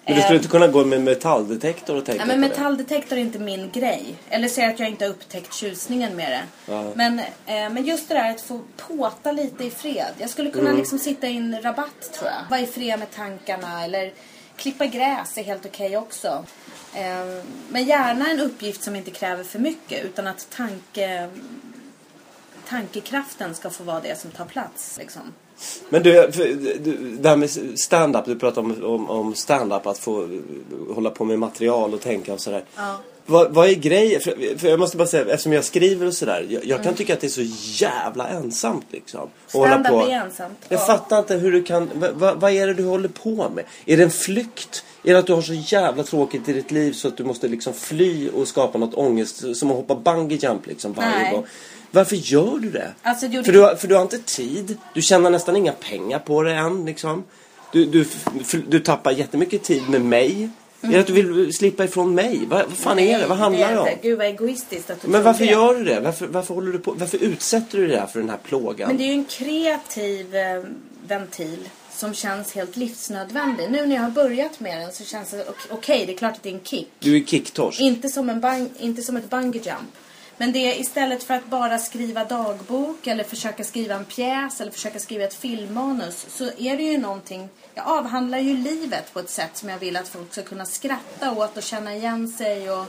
[0.07, 3.39] Men du skulle inte kunna gå med metalldetektor och tänka Ja, men metalldetektor är inte
[3.39, 4.15] min grej.
[4.31, 6.73] Eller säga att jag inte har upptäckt tjusningen med det.
[6.73, 6.93] Ja.
[6.95, 10.13] Men, eh, men just det där att få påta lite i fred.
[10.19, 10.77] Jag skulle kunna Mm.
[10.79, 12.51] liksom sitta i en rabatt tror jag.
[12.51, 14.13] Vara i fred med tankarna eller
[14.57, 16.45] klippa gräs är helt okej också.
[16.95, 21.29] Eh, men gärna en uppgift som inte kräver för mycket utan att tanke,
[22.69, 24.97] tankekraften ska få vara det som tar plats.
[24.99, 25.23] Liksom.
[25.89, 26.13] Men du,
[27.21, 30.29] det här med stand-up, du pratar om, om, om stand-up, att få
[30.95, 32.65] hålla på med material och tänka och sådär.
[32.77, 32.97] Ja.
[33.29, 34.21] Vad, vad är grejen?
[34.21, 36.47] För, för jag måste bara säga, eftersom jag skriver och sådär.
[36.49, 39.29] Jag, jag kan tycka att det är så jävla ensamt liksom.
[39.47, 40.59] Stand-up är ensamt.
[40.69, 40.85] Jag Ja.
[40.85, 41.91] fattar inte hur du kan...
[41.95, 43.65] Vad, vad, vad är det du håller på med?
[43.87, 44.85] Är det en flykt?
[45.05, 47.49] Är det att du har så jävla tråkigt i ditt liv så att du måste
[47.49, 49.57] liksom fly och skapa något ångest?
[49.57, 51.33] Som att hoppa bungee jump liksom varje Nej.
[51.33, 51.47] gång.
[51.91, 52.93] Varför gör du det?
[53.03, 54.79] Alltså, för, du har, för du har inte tid.
[54.95, 57.25] Du tjänar nästan inga pengar på det än liksom.
[57.73, 58.05] Du, du,
[58.69, 60.49] du tappar jättemycket tid med mig.
[60.81, 62.41] Är det att du vill slippa ifrån mig?
[62.49, 63.27] Vad, vad fan är det?
[63.27, 63.89] Vad handlar det om?
[64.03, 65.51] Gud vad egoistiskt att du Men varför det.
[65.51, 66.01] gör du det?
[66.01, 66.93] Varför, varför håller du på?
[66.93, 68.89] Varför utsätter du dig för den här plågan?
[68.89, 70.63] Men det är ju en kreativ eh,
[71.09, 73.71] ventil som känns helt livsnödvändig.
[73.71, 76.33] Nu när jag har börjat med den så känns det ok- okej, det är klart
[76.33, 76.89] att det är en kick.
[76.99, 77.81] Du är kicktorsk.
[77.81, 79.91] Inte som, en bang, inte som ett bungee jump.
[80.39, 84.73] Men det är istället för att bara skriva dagbok eller försöka skriva en pjäs eller
[84.73, 89.31] försöka skriva ett filmmanus så är det ju någonting, jag avhandlar ju livet på ett
[89.31, 92.87] sätt som jag vill att folk ska kunna skratta åt och känna igen sig och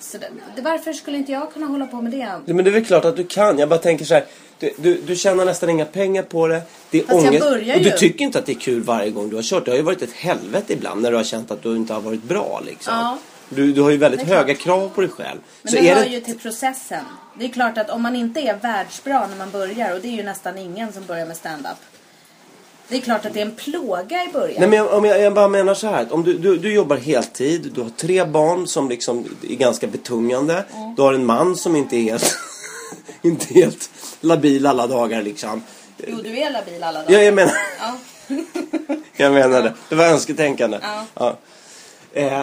[0.00, 2.16] så det, varför skulle inte jag kunna hålla på med det?
[2.18, 3.58] Ja, Men det är väl klart att du kan.
[3.58, 4.24] Jag bara tänker så här.
[4.58, 6.62] Du, du, du tjänar nästan inga pengar på det.
[6.90, 7.44] Det är Fast jag ångest.
[7.50, 7.96] börjar Och du ju.
[7.96, 9.64] tycker inte att det är kul varje gång du har kört.
[9.64, 12.00] Det har ju varit ett helvete ibland när du har känt att du inte har
[12.00, 12.94] varit bra liksom.
[12.94, 13.18] Ja.
[13.54, 15.40] Du, du har ju väldigt höga krav på dig själv.
[15.62, 16.08] Men så det är hör det...
[16.08, 17.04] ju till processen.
[17.38, 20.16] Det är klart att om man inte är världsbra när man börjar och det är
[20.16, 21.78] ju nästan ingen som börjar med stand-up.
[22.88, 24.56] Det är klart att det är en plåga i början.
[24.58, 26.12] Nej men jag, om jag, jag bara menar så här.
[26.12, 27.72] Om du, du, du jobbar heltid.
[27.74, 30.64] Du har tre barn som liksom är ganska betungande.
[30.96, 32.36] Du har en man som inte är helt,
[33.22, 35.62] inte helt labil alla dagar liksom.
[36.06, 37.12] Jo, du är labil alla dagar.
[37.12, 37.54] Ja, jag menar...
[37.80, 37.96] Ja.
[39.16, 39.72] Jag menar det.
[39.88, 40.78] Det var önsketänkande.
[41.14, 41.36] Ja.
[42.12, 42.42] Eh,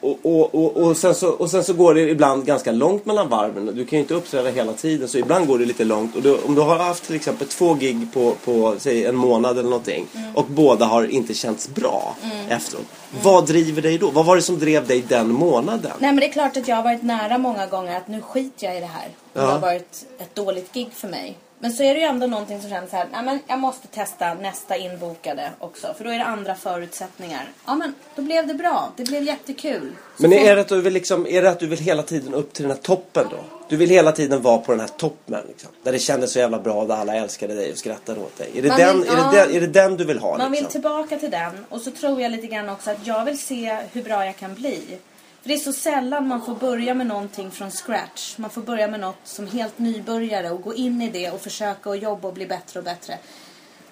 [0.00, 3.28] och, och, och, och, sen så, och sen så går det ibland ganska långt mellan
[3.28, 3.66] varven.
[3.66, 6.16] Du kan ju inte uppträda hela tiden så ibland går det lite långt.
[6.16, 9.58] Och du, om du har haft till exempel två gig på, på säg en månad
[9.58, 10.36] eller någonting Mm.
[10.36, 12.16] och båda har inte känts bra
[12.48, 12.84] efteråt.
[13.22, 14.10] Vad driver dig då?
[14.10, 15.92] Vad var det som drev dig den månaden?
[15.98, 18.66] Nej men det är klart att jag har varit nära många gånger att nu skiter
[18.66, 19.08] jag i det här.
[19.32, 19.46] Det Ja.
[19.46, 21.36] har varit ett dåligt gig för mig.
[21.62, 23.86] Men så är det ju ändå någonting som känns så här, nej men jag måste
[23.88, 25.94] testa nästa inbokade också.
[25.96, 27.48] För då är det andra förutsättningar.
[27.66, 28.92] Ja men då blev det bra.
[28.96, 29.92] Det blev jättekul.
[30.16, 32.34] Så Men är det, att du vill liksom, är det att du vill hela tiden
[32.34, 33.36] upp till den här toppen då?
[33.68, 35.70] Du vill hela tiden vara på den här toppen liksom.
[35.82, 38.50] Där det kändes så jävla bra, där alla älskade dig och skrattade åt dig.
[38.58, 39.44] Är det, Man den, vill- är, det ja.
[39.46, 40.72] den, är det den du vill ha Man vill liksom?
[40.72, 44.02] tillbaka till den och så tror jag lite grann också att jag vill se hur
[44.02, 44.98] bra jag kan bli.
[45.42, 48.38] För det är så sällan man får börja med någonting från scratch.
[48.38, 51.88] Man får börja med något som helt nybörjare och gå in i det och försöka
[51.90, 53.18] och jobba och bli bättre och bättre.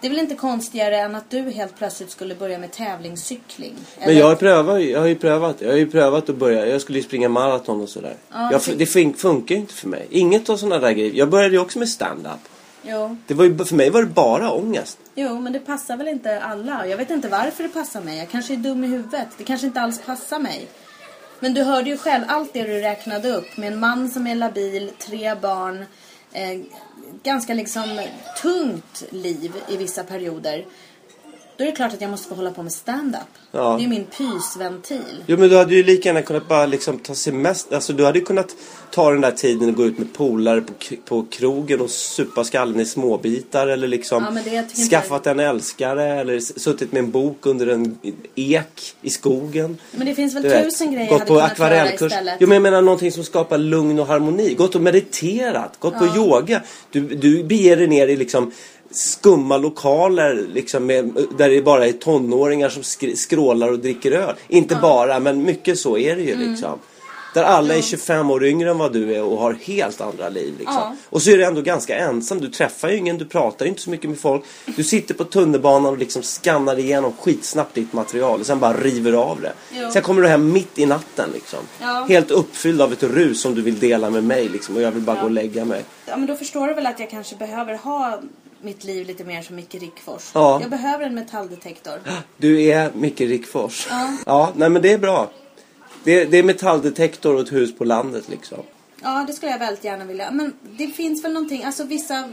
[0.01, 3.75] Det är väl inte konstigare än att du helt plötsligt skulle börja med tävlingscykling?
[3.99, 5.57] Men Eller- jag har, prövat, jag har ju prövat.
[5.61, 6.67] Jag har ju prövat att börja.
[6.67, 8.15] Jag skulle ju springa maraton och sådär.
[8.33, 10.07] Ja, jag, det- det fun- funkar ju inte för mig.
[10.11, 11.13] Inget av sådana där grejer.
[11.15, 12.41] Jag började ju också med stand-up.
[12.83, 13.17] Jo.
[13.27, 14.99] Det var ju, för mig var det bara ångest.
[15.15, 16.87] jo, men det passar väl inte alla.
[16.87, 18.19] Jag vet inte varför det passar mig.
[18.19, 19.29] Jag kanske är dum i huvudet.
[19.39, 20.69] Det kanske inte alls passar mig.
[21.41, 24.35] Men du hörde ju själv allt det du räknade upp med en man som är
[24.35, 25.85] labil, tre barn,
[26.33, 26.61] eh,
[27.23, 28.01] ganska liksom
[28.43, 30.65] tungt liv i vissa perioder.
[31.61, 33.21] Då är det klart att jag måste få hålla på med stand-up.
[33.53, 33.77] Ja.
[33.79, 35.25] Det är min pysventil.
[35.27, 37.75] Jo men du hade ju lika gärna kunnat bara liksom ta semester.
[37.75, 38.57] Alltså du hade ju kunnat
[38.91, 40.73] ta den där tiden och gå ut med polare på,
[41.05, 43.67] på krogen och supa skallen i småbitar.
[43.67, 46.21] Eller liksom Ja, det tycker inte skaffat en älskare.
[46.21, 47.99] Eller suttit med en bok under en
[48.35, 49.79] ek i skogen.
[49.93, 52.37] Men det finns väl Du vet, tusen grejer jag hade på kunnat göra istället.
[52.41, 54.55] Jo men jag menar någonting som skapar lugn och harmoni.
[54.55, 56.63] Gått och mediterat, gått på yoga.
[56.91, 58.53] Du, du beger dig ner i liksom
[58.91, 64.35] skumma lokaler liksom med, där det bara är tonåringar som skri- skrålar och dricker öl.
[64.49, 66.51] Inte bara, men mycket så är det ju Mm.
[66.51, 66.79] liksom.
[67.35, 70.55] Där alla är 25 år yngre än vad du är och har helt andra liv
[70.59, 70.75] liksom.
[70.77, 70.97] Ja.
[71.11, 72.41] Och så är du ändå ganska ensam.
[72.41, 74.43] Du träffar ju ingen, du pratar ju inte så mycket med folk.
[74.77, 79.13] Du sitter på tunnelbanan och liksom skannar igenom skitsnabbt ditt material och sen bara river
[79.13, 79.53] av det.
[79.73, 79.91] Jo.
[79.93, 81.59] Sen kommer du hem mitt i natten liksom.
[81.81, 82.07] Ja.
[82.09, 84.77] Helt uppfylld av ett rus som du vill dela med mig liksom.
[84.77, 85.85] Och jag vill bara gå och lägga mig.
[86.07, 88.21] Ja, men då förstår du väl att jag kanske behöver ha
[88.63, 90.31] mitt liv lite mer som Micke Rickfors.
[90.35, 90.61] Ja.
[90.61, 92.01] Jag behöver en metalldetektor.
[92.37, 93.87] Du är Micke Rickfors.
[93.91, 94.17] Ja.
[94.27, 95.31] ja, nej men det är bra.
[96.05, 98.59] Det, det är metalldetektor och ett hus på landet liksom.
[99.03, 100.31] Ja, det skulle jag väldigt gärna vilja.
[100.31, 102.33] Men det finns väl någonting, alltså vissa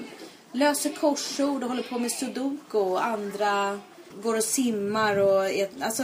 [0.51, 3.79] löser korsord och håller på med sudoku och andra
[4.23, 6.03] går och simmar och är, alltså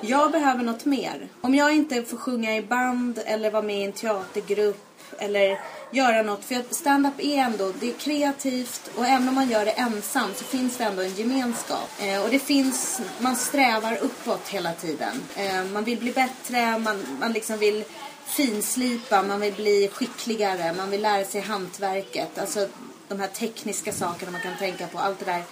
[0.00, 1.28] jag behöver något mer.
[1.40, 6.22] Om jag inte får sjunga i band eller vara med i en teatergrupp eller göra
[6.22, 6.44] något.
[6.44, 10.30] För att stand-up är ändå, det är kreativt och även om man gör det ensam
[10.36, 11.90] så finns det ändå en gemenskap.
[12.00, 15.22] Eh, och det finns, man strävar uppåt hela tiden.
[15.36, 17.84] Eh, man vill bli bättre, man, man liksom vill
[18.24, 22.38] finslipa, man vill bli skickligare, man vill lära sig hantverket.
[22.38, 22.68] Alltså
[23.08, 25.42] de här tekniska sakerna man kan tänka på, allt det där.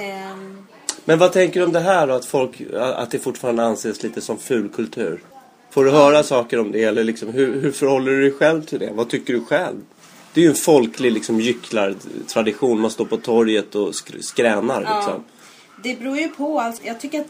[0.00, 0.36] Eh...
[1.04, 2.14] Men vad tänker du om det här då?
[2.14, 5.20] Att, folk, att det fortfarande anses lite som fulkultur?
[5.70, 8.78] Får du höra saker om det eller liksom, hur, hur förhåller du dig själv till
[8.78, 8.90] det?
[8.94, 9.76] Vad tycker du själv?
[10.34, 12.80] Det är ju en folklig liksom gycklartradition.
[12.80, 15.24] Man står på torget och sk- skränar liksom.
[15.82, 16.60] Det beror ju på.
[16.60, 17.26] Alltså, jag tycker att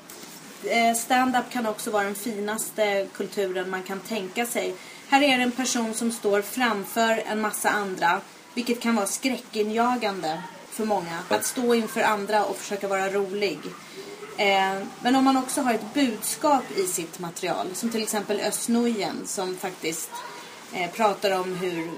[0.65, 4.75] eh, stand-up kan också vara den finaste kulturen man kan tänka sig.
[5.09, 8.21] Här är det en person som står framför en massa andra.
[8.55, 11.19] Vilket kan vara skräckinjagande för många.
[11.29, 13.59] Att stå inför andra och försöka vara rolig.
[14.41, 17.67] Eh, men om man också har ett budskap i sitt material.
[17.73, 18.71] Som till exempel Özz
[19.25, 20.11] som faktiskt
[20.75, 21.91] eh, pratar om hur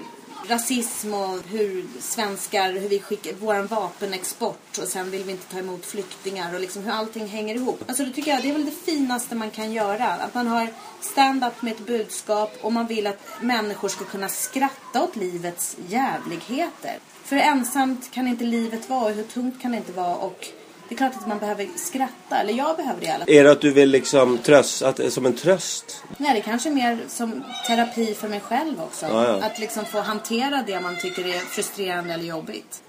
[0.47, 5.59] rasism och hur svenskar, hur vi skickar vår vapenexport och sen vill vi inte ta
[5.59, 7.83] emot flyktingar och liksom hur allting hänger ihop.
[7.87, 10.05] Alltså det tycker jag det är väl det finaste man kan göra.
[10.05, 10.67] Att man har
[11.01, 16.97] stand-up med ett budskap och man vill att människor ska kunna skratta åt livets jävligheter.
[17.23, 20.47] För ensamt kan inte livet vara och hur tungt kan det inte vara och
[20.93, 23.33] det är klart att man behöver skratta, eller jag behöver det i alla fall.
[23.33, 26.03] Är det att du vill liksom tröst, att, som en tröst?
[26.17, 29.05] Nej, det kanske är mer som terapi för mig själv också.
[29.05, 29.45] Ja, ja.
[29.45, 32.83] Att liksom få hantera det man tycker är frustrerande eller jobbigt.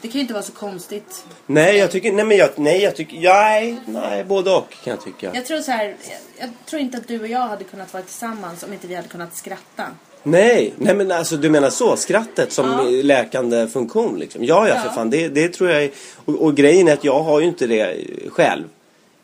[0.00, 1.24] Det kan ju inte vara så konstigt.
[1.46, 5.04] Nej, jag tycker, nej men jag, nej jag tycker, nej, nej, både och kan jag
[5.04, 5.30] tycka.
[5.34, 8.02] Jag tror så här, jag, jag tror inte att du och jag hade kunnat vara
[8.02, 9.86] tillsammans om inte vi hade kunnat skratta.
[10.22, 12.82] Nej, nej men alltså du menar så, skrattet som Ja.
[13.02, 14.44] läkande funktion liksom.
[14.44, 14.80] Ja, ja, Ja.
[14.82, 15.90] för fan, det, det tror jag är,
[16.24, 17.96] och, och grejen är att jag har ju inte det
[18.28, 18.64] själv.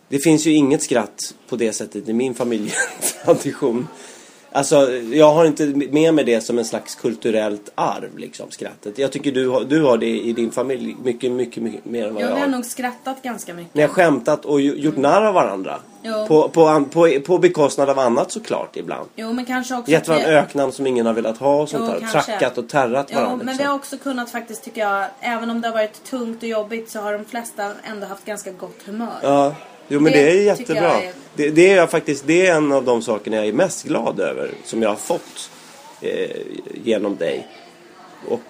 [0.09, 3.89] Det finns ju inget skratt på det sättet i min familjetradition.
[4.57, 8.99] Alltså, jag har inte med mig det som en slags kulturellt arv, liksom, skrattet.
[8.99, 12.15] Jag tycker du har, du har det i din familj mycket, mycket, mycket mer än
[12.15, 12.49] vad Jag jag har har.
[12.49, 13.75] nog skrattat ganska mycket.
[13.75, 15.79] Ni har skämtat och gjort narr av varandra.
[16.03, 16.27] Jo.
[16.29, 19.09] På, på, på, på bekostnad av annat såklart ibland.
[19.17, 19.91] Jo, men kanske också...
[19.91, 22.01] Gett varandra vi- öknam som ingen har velat ha och sånt Jo, där.
[22.01, 22.23] kanske.
[22.33, 23.37] Trackat och terrat Jo, varandra.
[23.37, 23.59] men liksom.
[23.65, 26.91] vi har också kunnat faktiskt, tycker jag, även om det har varit tungt och jobbigt
[26.91, 29.09] så har de flesta ändå haft ganska gott humör.
[29.23, 29.55] Ja,
[29.89, 31.03] jo men Det det, är jättebra.
[31.03, 33.85] är- Det, det är jag faktiskt, det är en av de sakerna jag är mest
[33.85, 34.51] glad över.
[34.65, 35.51] Som jag har fått
[36.01, 36.31] eh,
[36.85, 37.47] genom dig.
[38.29, 38.41] Och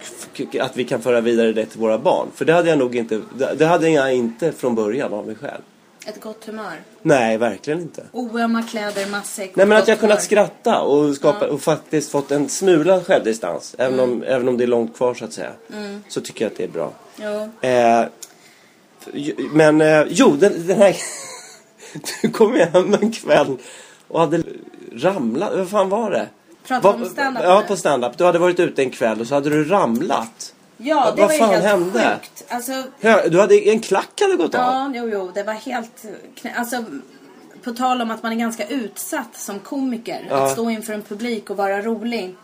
[0.61, 2.29] att vi kan föra vidare det till våra barn.
[2.35, 3.21] För det hade jag nog inte,
[3.57, 5.61] det hade jag inte från början av mig själv.
[6.07, 6.73] Ett gott humör.
[7.03, 8.03] Nej, verkligen inte.
[8.13, 12.49] Oömma kläder, matsäck Nej men att jag kunnat skratta och, skapa, och faktiskt fått en
[12.49, 13.75] smula självdistans.
[13.79, 15.51] Även, om, även om det är långt kvar så att säga.
[16.09, 16.93] Så tycker jag att det är bra.
[17.61, 18.05] Eh,
[19.53, 20.97] men eh, jo, den, den här...
[22.23, 23.57] du kom hem en kväll
[24.09, 24.43] och hade
[24.93, 25.53] ramlat.
[25.57, 26.29] Vad fan var det?
[26.67, 28.19] Pratar Vad- om stand-up Ja, på stand-up.
[28.19, 30.55] Du hade varit ute en kväll och så hade du ramlat.
[30.77, 32.19] Ja, det vad var fan helt hände?
[32.23, 32.45] sjukt.
[32.49, 32.73] Alltså,
[33.31, 34.61] Du hade en klack hade gått av.
[34.61, 36.05] ja, jo, jo, det var helt.
[36.57, 36.85] Alltså,
[37.65, 40.27] på tal om att man är ganska utsatt som komiker.
[40.31, 40.45] Ja.
[40.45, 42.35] Att stå inför en publik och vara rolig.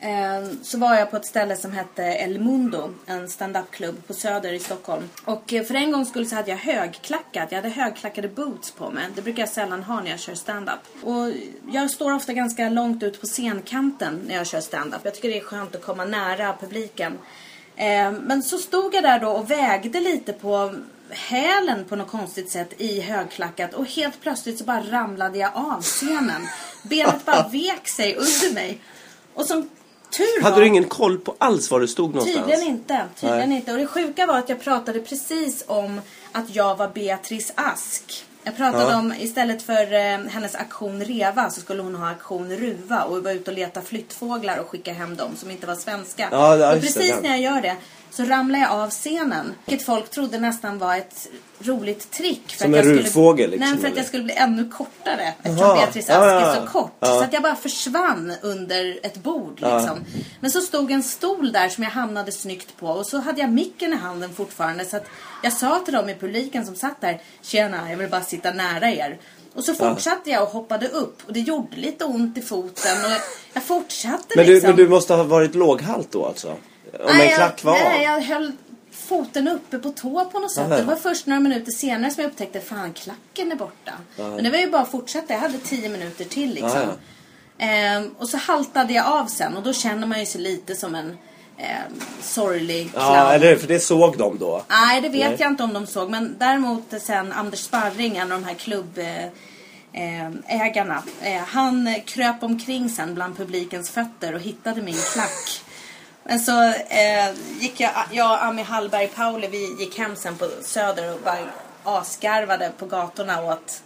[0.00, 4.52] Ehm, så var jag på ett ställe som hette El Mundo, en stand-up-klubb på Söder
[4.52, 5.08] i Stockholm.
[5.24, 7.52] Och eh, för en gång skulle så hade jag högklackat.
[7.52, 9.06] Jag hade högklackade boots på mig.
[9.14, 11.04] Det brukar jag sällan ha när jag kör stand-up.
[11.04, 11.32] Och
[11.72, 15.00] jag står ofta ganska långt ut på scenkanten när jag kör stand-up.
[15.02, 17.18] Jag tycker det är skönt att komma nära publiken.
[17.76, 20.74] Ehm, men så stod jag där då och vägde lite på
[21.10, 25.82] hälen på något konstigt sätt i högklackat och helt plötsligt så bara ramlade jag av
[25.82, 26.48] scenen.
[26.82, 28.80] Benet bara vek sig under mig.
[29.34, 29.68] Och som
[30.10, 30.50] tur var...
[30.50, 32.46] Hade du ingen koll på alls var du stod någonstans?
[32.46, 33.04] Tydligen inte.
[33.20, 33.58] Tydligen Nej.
[33.58, 33.72] inte.
[33.72, 36.00] Och det sjuka var att jag pratade precis om
[36.32, 38.24] att jag var Beatrice Ask.
[38.42, 38.98] Jag pratade Ja.
[38.98, 43.32] om, istället för eh, hennes aktion Reva så skulle hon ha aktion Ruva och vara
[43.34, 46.28] ute och leta flyttfåglar och skicka hem dem som inte var svenska.
[46.30, 47.22] Ja, och det, precis den.
[47.22, 47.76] när jag gör det
[48.10, 49.54] så ramlar jag av scenen.
[49.64, 51.28] Vilket folk trodde nästan var ett
[51.60, 52.42] roligt trick.
[52.48, 53.96] För Som att en jag skulle, liksom, Nej, för att eller?
[53.96, 55.34] jag skulle bli ännu kortare.
[55.42, 55.74] Eftersom Jaha.
[55.74, 56.96] Beatrice Ask ja, är så kort.
[57.00, 57.06] Ja.
[57.06, 60.04] Så att jag bara försvann under ett bord liksom.
[60.40, 63.52] Men så stod en stol där som jag hamnade snyggt på och så hade jag
[63.52, 65.06] micken i handen fortfarande så att
[65.42, 68.90] jag sa till dem i publiken som satt där Tjena, jag vill bara sitta nära
[68.90, 69.18] er.
[69.54, 73.20] Och så fortsatte jag och hoppade upp och det gjorde lite ont i foten och
[73.52, 74.70] jag fortsatte Men du, liksom.
[74.70, 76.56] men du måste ha varit låghalt då alltså?
[77.00, 77.72] Om en klack var?
[77.72, 78.52] Nej, jag höll
[78.90, 80.66] foten uppe på tå på något sätt.
[80.66, 80.76] Aha.
[80.76, 83.92] Det var först några minuter senare som jag upptäckte fan klacken är borta.
[84.16, 85.32] Men det var ju bara att fortsätta.
[85.32, 86.88] Jag hade tio minuter till liksom.
[87.58, 90.94] Ehm, och så haltade jag av sen och då känner man ju sig lite som
[90.94, 91.18] en
[91.58, 93.04] ehm, sorglig clown.
[93.06, 93.56] Ja, eller?
[93.56, 94.64] För det såg de då.
[94.68, 95.36] Nej, det vet Nej.
[95.40, 96.10] jag inte om de såg.
[96.10, 98.98] Men däremot sen Anders Sparring, en av de här klubb...
[98.98, 99.24] Eh,
[99.92, 100.26] eh.
[101.22, 105.62] Eh, han kröp omkring sen bland publikens fötter och hittade min klack.
[106.28, 110.48] Men så eh, gick jag, jag och Ami Hallberg Pauli, vi gick hem sen på
[110.62, 111.38] Söder och bara
[111.84, 113.82] asgarvade på gatorna åt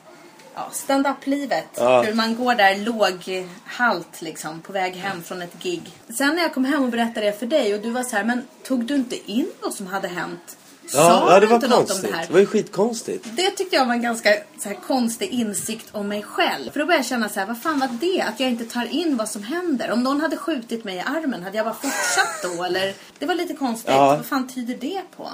[0.54, 1.68] ja, stand-up-livet.
[1.74, 2.02] Ja.
[2.02, 5.82] Hur man går där låghalt liksom på väg hem från ett gig.
[6.18, 8.24] Sen när jag kom hem och berättade det för dig och du var så här,
[8.24, 10.56] men tog du inte in vad som hade hänt
[10.86, 12.10] Sa ja, du det var inte något om konstigt.
[12.10, 12.26] det här?
[12.26, 13.26] Det var ju skitkonstigt.
[13.36, 16.70] Det tyckte jag var en ganska så här, konstig insikt om mig själv.
[16.72, 18.22] För då började jag känna så här, vad fan var det?
[18.22, 19.90] Att jag inte tar in vad som händer.
[19.90, 22.64] Om någon hade skjutit mig i armen, hade jag bara fortsatt då?
[22.64, 22.94] Eller?
[23.18, 23.90] Det var lite konstigt.
[23.90, 24.16] Ja.
[24.16, 25.30] Vad fan tyder det på?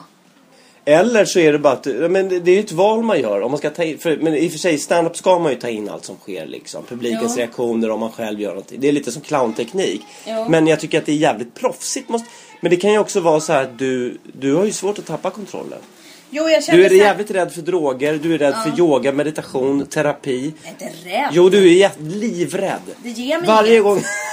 [0.89, 3.41] Eller så är det bara att, ja, men det är ju ett val man gör.
[3.43, 5.59] Om man ska ta in, för, men i och för sig, stand-up ska man ju
[5.59, 6.85] ta in allt som sker liksom.
[6.89, 7.43] Publikens Ja.
[7.43, 8.81] reaktioner om man själv gör någonting.
[8.81, 10.03] Det är lite som clownteknik.
[10.27, 10.49] Ja.
[10.49, 12.09] Men jag tycker att det är jävligt proffsigt.
[12.09, 12.29] Måste,
[12.61, 15.07] men det kan ju också vara så här att du, du har ju svårt att
[15.07, 15.79] tappa kontrollen.
[16.31, 19.87] Jo, jag Du är här, jävligt rädd för droger, du är rädd för yoga, meditation,
[19.87, 20.53] terapi.
[20.63, 21.29] Jag är inte rädd.
[21.33, 22.81] Jo, du är livrädd.
[23.03, 23.85] Det ger mig Varje inget.
[23.85, 24.01] gång.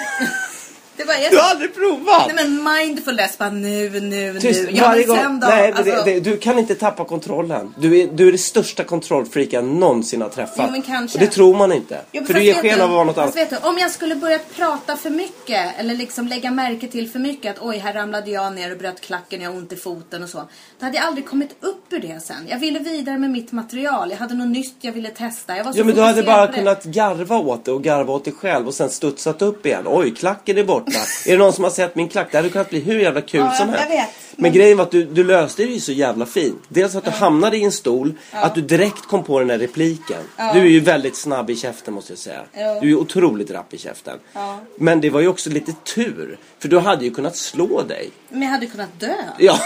[0.98, 2.32] Det var jag Du har aldrig provat!
[2.36, 4.78] Nej men mindfulness, bara nu, nu, Tyst, nu.
[4.78, 5.18] Ja, varje gång.
[5.18, 5.48] sen då?
[5.48, 7.74] Nej, alltså, det, det, du kan inte tappa kontrollen.
[7.78, 10.56] Du är, du är det största kontrollfreak jag någonsin har träffat.
[10.58, 11.18] Jo, men kanske.
[11.18, 12.02] Och det tror man inte.
[12.12, 13.36] Jo, för du ger sken av att vara något annat.
[13.36, 17.20] Vet du, om jag skulle börja prata för mycket eller liksom lägga märke till för
[17.20, 20.24] mycket att oj, här ramlade jag ner och bröt klacken, jag har ont i foten
[20.24, 20.38] och så.
[20.80, 22.48] Då hade jag aldrig kommit upp ur det sen.
[22.50, 24.12] Jag ville vidare med mitt material.
[24.12, 25.58] Jag hade något nytt jag ville testa.
[25.58, 28.26] Jag var så Ja men du hade bara kunnat garva åt det och garva åt
[28.26, 29.84] dig själv och sen studsat upp igen.
[29.88, 31.00] Oj, klacken är borta.
[31.26, 32.28] är det någon som har sett min klack?
[32.32, 34.14] Det hade kunnat bli hur jävla kul Ja, som helst.
[34.36, 36.64] Men grejen var att du, du löste det ju så jävla fint.
[36.68, 40.24] Dels att du hamnade i en stol, att du direkt kom på den här repliken.
[40.38, 42.42] Du är ju väldigt snabb i käften måste jag säga.
[42.54, 42.74] Ja.
[42.74, 44.20] Du är ju otroligt rapp i käften.
[44.34, 44.60] Ja.
[44.78, 46.38] Men det var ju också lite tur.
[46.60, 48.10] För du hade ju kunnat slå dig.
[48.30, 49.16] Men jag hade kunnat dö.
[49.38, 49.60] Ja.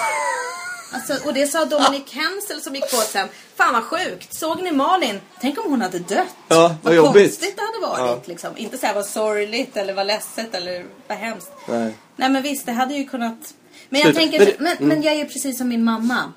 [0.94, 3.28] Alltså, och det sa Dominic Hensel som gick på sen.
[3.56, 4.34] Fan vad sjukt.
[4.34, 5.22] Såg ni Malin?
[5.42, 6.28] Tänk om hon hade dött.
[6.48, 7.14] Ja, vad jobbigt.
[7.14, 8.28] konstigt det varit.
[8.28, 8.58] Liksom.
[8.58, 11.52] Inte så här vad sorgligt eller vad ledset eller vad hemskt.
[11.68, 11.94] Nej.
[12.16, 13.54] Nej men visst, det hade ju kunnat...
[13.90, 16.34] Men jag tänker, Men det- men, men jag är ju precis som min mamma.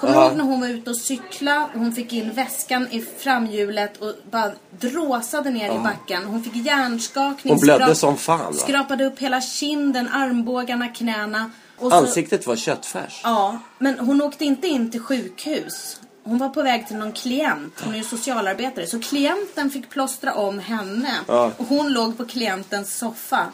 [0.00, 0.26] Kommer du Ja.
[0.28, 4.12] ihåg när hon var ute och cykla och hon fick in väskan i framhjulet och
[4.30, 6.24] bara dråsade ner i backen.
[6.24, 7.54] Hon fick hjärnskakning.
[7.54, 8.52] Hon blödde som fan, va?
[8.52, 11.50] Skrapade upp hela kinden, armbågarna, knäna.
[11.78, 13.20] Och så- Ansiktet var köttfärs.
[13.24, 16.00] Ja, men hon åkte inte in till sjukhus.
[16.28, 17.80] Hon var på väg till någon klient.
[17.84, 18.86] Hon är ju socialarbetare.
[18.86, 21.14] Så klienten fick plåstra om henne.
[21.28, 21.52] Ja.
[21.56, 23.52] Och hon låg på klientens soffa.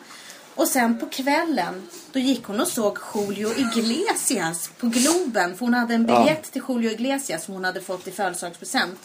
[0.55, 5.57] Och sen på kvällen, då gick hon och såg Julio Iglesias på Globen.
[5.57, 9.01] För hon hade en biljett till Julio Iglesias som hon hade fått i födelsedagspresent.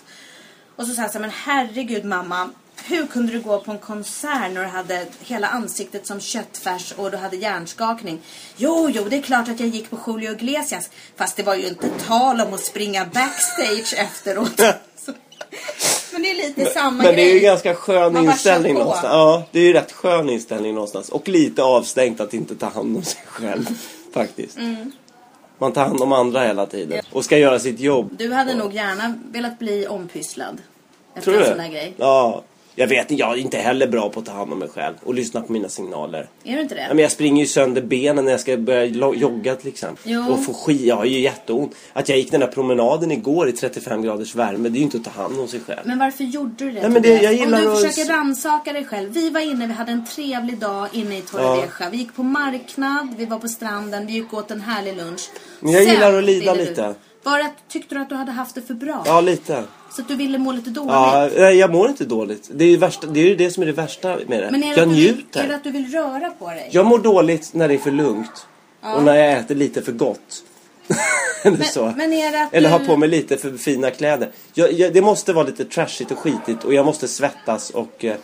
[0.76, 2.49] Och så sa jag så här, men herregud mamma.
[2.88, 7.11] Hur kunde du gå på en konsert när du hade hela ansiktet som köttfärs och
[7.11, 8.19] du hade hjärnskakning?
[8.57, 10.89] Jo, jo, det är klart att jag gick på Julio Iglesias.
[11.15, 14.61] Fast det var ju inte tal om att springa backstage efteråt.
[16.13, 17.29] Men det är lite samma Men det grej.
[17.29, 19.13] är ju ganska skön Man inställning någonstans.
[19.13, 21.09] Ja, det är ju rätt skön inställning någonstans.
[21.09, 23.65] Och lite avstängt att inte ta hand om sig själv.
[24.13, 24.57] Faktiskt.
[24.57, 24.91] Mm.
[25.57, 27.01] Man tar hand om andra hela tiden.
[27.11, 28.09] Och ska göra sitt jobb.
[28.17, 30.61] Du hade nog gärna velat bli ompysslad.
[31.15, 31.63] Efter Tror du en sån det?
[31.63, 31.93] här grej.
[31.97, 32.43] Ja.
[32.80, 34.95] Jag vet inte, jag är inte heller bra på att ta hand om mig själv.
[35.03, 36.28] Och lyssna på mina signaler.
[36.43, 36.82] Är du inte det?
[36.82, 40.11] Ja, men jag springer ju sönder benen när jag ska börja jogga till exempel.
[40.11, 40.32] Jo.
[40.34, 41.75] Och få skit, jag har ju jätteont.
[41.93, 44.97] Att jag gick den där promenaden igår i 35 graders värme, det är ju inte
[44.97, 45.80] att ta hand om sig själv.
[45.86, 46.82] Men varför gjorde du det?
[46.82, 49.09] Nej, men det- jag gillar Om du att- försöker rannsaka dig själv.
[49.11, 51.89] Vi var inne, vi hade en trevlig dag inne i Torrevieja.
[51.91, 55.30] Vi gick på marknad, vi var på stranden, vi gick åt en härlig lunch.
[55.59, 56.88] Men jag Sen gillar att lida lite.
[56.88, 59.03] Du, bara att, tyckte du att du hade haft det för bra?
[59.05, 59.63] Ja, lite.
[59.91, 60.91] Så att du ville må lite dåligt?
[60.91, 62.49] Ja, nej, jag mår inte dåligt.
[62.53, 64.51] Det är ju, värsta, det, är ju det som är det värsta med det.
[64.51, 65.43] Men är det, jag att du vill, njuter.
[65.43, 66.69] är det att du vill röra på dig?
[66.71, 68.47] Jag mår dåligt när det är för lugnt.
[68.95, 70.43] Och när jag äter lite för gott.
[71.43, 71.93] Eller Men- så.
[71.97, 72.13] men
[72.51, 74.31] Eller du- på mig lite för fina kläder.
[74.53, 78.15] Jag, jag, det måste vara lite trashigt och skitigt och jag måste svettas och eh,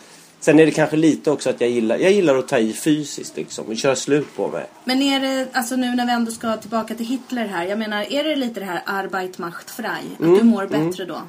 [0.44, 3.36] Sen är det kanske lite också att jag gillar, jag gillar att ta i fysiskt
[3.36, 4.66] liksom och köra slut på mig.
[4.84, 7.64] Men är det, alltså nu när vi ändå ska tillbaka till Hitler här.
[7.64, 10.02] Jag menar, är det lite det här Arbeit macht frei?
[10.12, 11.22] Att du mår bättre då?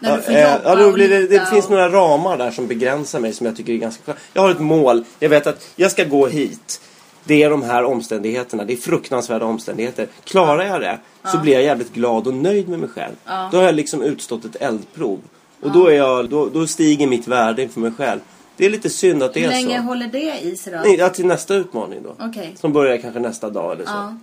[0.00, 2.50] När du får Ja, jobba eh, ja, då blir det, det finns några ramar där
[2.50, 4.18] som begränsar mig som jag tycker är ganska skönt.
[4.32, 5.04] Jag har ett mål.
[5.18, 6.80] Jag vet att jag ska gå hit.
[7.24, 8.64] Det är de här omständigheterna.
[8.64, 10.06] Det är fruktansvärda omständigheter.
[10.24, 10.98] Klarar jag det
[11.32, 13.14] så blir jag jävligt glad och nöjd med mig själv.
[13.52, 15.18] Då har jag liksom utstått ett eldprov.
[15.62, 18.20] Och då, är jag, då, då stiger mitt värde inför mig själv.
[18.56, 19.82] Det är lite synd att det Hur är länge så.
[19.82, 20.78] håller det i sig då?
[20.84, 22.24] Nej, ja, till nästa utmaning då.
[22.26, 22.54] Okej.
[22.60, 24.16] Som börjar kanske nästa dag eller så.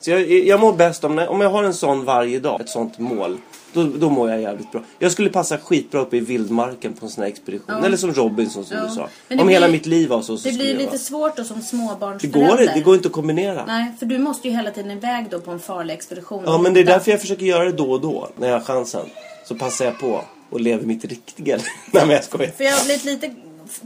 [0.00, 2.98] Så jag, jag mår bäst om, om jag har en sån varje dag, ett sånt
[2.98, 3.38] mål.
[3.72, 4.80] Då, då mår jag jävligt bra.
[4.98, 7.76] Jag skulle passa skitbra uppe i vildmarken på en sån här expedition.
[7.80, 7.86] Ja.
[7.86, 8.82] Eller som Robinson som Ja.
[8.84, 9.08] du sa.
[9.28, 10.98] Det Om blir- hela mitt liv var så, så Det blir det lite vara.
[10.98, 12.48] svårt då som Det småbarnsförälder.
[12.48, 13.64] går, inte- det går inte att kombinera.
[13.66, 16.42] Nej, för du måste ju hela tiden iväg då på en farlig expedition.
[16.46, 18.28] Ja, men det är därför jag försöker göra det då och då.
[18.36, 19.06] När jag har chansen.
[19.44, 21.64] Så passar jag på och lever mitt riktiga liv.
[21.92, 22.50] Nej men jag skojar.
[22.50, 23.34] För jag har blivit lite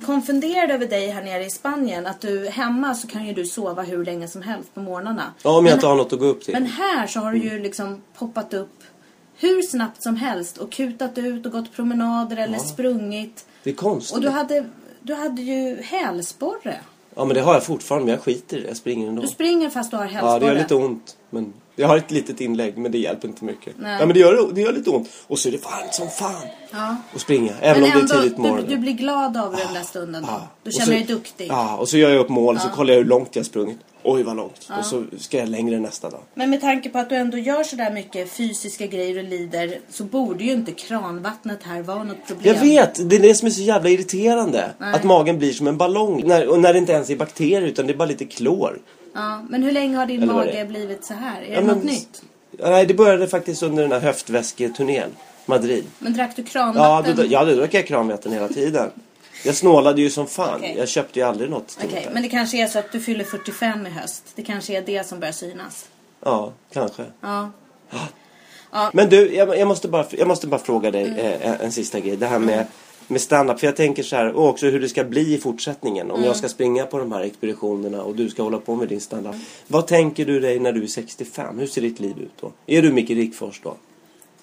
[0.07, 2.07] konfunderad över dig här nere i Spanien.
[2.07, 5.23] Att du hemma så kan ju du sova hur länge som helst på morgnarna.
[5.43, 6.55] Ja, om jag Men- inte har något att gå upp till.
[6.55, 8.82] Men här så har du ju liksom poppat upp
[9.39, 13.47] hur snabbt som helst och kutat ut och gått promenader eller sprungit.
[13.63, 14.17] Det är konstigt.
[14.17, 14.65] Och du hade,
[15.01, 16.81] du hade ju hälsporre.
[17.15, 18.69] Ja men det har jag fortfarande men jag skiter i det.
[18.69, 19.23] Jag springer ändå.
[19.23, 20.33] Du springer fast du har hälsporre.
[20.33, 21.17] Ja det gör lite ont.
[21.31, 23.75] Men jag har ett litet inlägg men det hjälper inte mycket.
[23.79, 23.97] Nej.
[24.01, 25.09] Ja men det gör, det gör lite ont.
[25.27, 26.47] Och så är det varmt som fan.
[26.71, 26.97] Ja.
[27.15, 27.53] Och springa.
[27.61, 28.71] Även Men om ändå, det är tidigt på du, morgonen.
[28.71, 30.29] du blir glad av den där stunden då.
[30.31, 30.49] Ja.
[30.63, 31.47] Du känner så- dig duktig.
[31.51, 33.79] Ja, och så gör jag upp mål och så kollar jag hur långt jag sprungit.
[34.05, 34.69] Oj vad långt.
[34.79, 36.21] Och så ska jag längre nästa dag.
[36.35, 40.05] Men med tanke på att du ändå gör sådär mycket fysiska grejer och lider så
[40.05, 42.55] borde ju inte kranvattnet här vara något problem.
[42.55, 44.71] Jag vet, det är det som är så jävla irriterande.
[44.79, 46.23] Att magen blir som en ballong.
[46.27, 48.79] När, och när det inte ens är bakterier utan det är bara lite klor.
[49.13, 51.43] Ja, men hur länge har din Eller mage blivit så här?
[51.43, 52.23] Är Ja, det men- något nytt?
[52.59, 55.11] Ja, Nej, det började faktiskt under den här höftväsketurnén.
[55.47, 55.85] Madrid.
[55.99, 57.17] Men drack du Ja, kranvatten?
[57.17, 58.91] då, ja, då drack jag kranvatten hela tiden.
[59.45, 60.57] Jag snålade ju som fan.
[60.59, 60.75] Okej.
[60.79, 62.09] Jag köpte ju aldrig något där.
[62.13, 64.23] men det kanske är så att du fyller 45 i höst.
[64.35, 65.89] Det kanske är det som börjar synas.
[66.25, 67.05] Ja, kanske.
[67.21, 67.51] Ja.
[68.93, 71.19] Men du, jag, jag, måste, bara, jag måste bara fråga dig Mm.
[71.19, 72.17] eh, en, en sista grej.
[72.17, 72.67] Det här med,
[73.13, 73.61] med stand-up.
[73.61, 76.11] För jag tänker så här, och också hur det ska bli i fortsättningen.
[76.11, 76.27] Om Mm.
[76.27, 79.35] jag ska springa på de här expeditionerna och du ska hålla på med din stand-up.
[79.67, 81.59] Vad tänker du dig när du är 65?
[81.59, 82.53] Hur ser ditt liv ut då?
[82.67, 83.75] Är du Micke Rickfors då?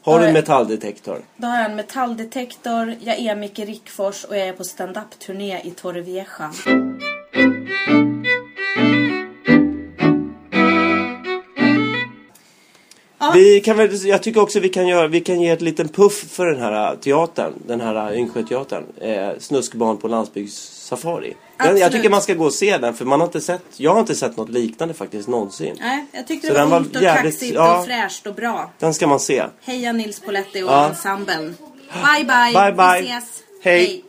[0.01, 1.17] Har du en metalldetektor?
[1.37, 5.71] Då har jag en metalldetektor, jag är Micke Rickfors och jag är på stand-up-turné i
[5.71, 6.25] Torrevieja.
[13.39, 16.25] Vi kan väl, jag tycker också vi kan, göra, vi kan ge ett liten puff
[16.31, 17.53] för den här teatern.
[17.67, 18.83] Den här Yngsjöteatern.
[19.01, 21.33] Eh, Snuskbarn på landsbygdssafari.
[21.57, 23.91] Den, jag tycker man ska gå och se den för man har inte sett, jag
[23.93, 25.75] har inte sett något liknande faktiskt någonsin.
[25.79, 27.79] Nej, jag tyckte Så det var ungt och jävligt- kaxigt ja.
[27.79, 28.71] och fräscht och bra.
[28.79, 29.43] Den ska man se.
[29.61, 30.89] Heja Nils Poletti och Ja.
[30.89, 31.55] ensemblen.
[31.93, 32.53] Bye bye.
[32.65, 33.01] Bye, bye.
[33.01, 33.43] Vi ses.
[33.63, 34.03] Hej.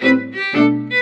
[0.00, 0.97] Hej.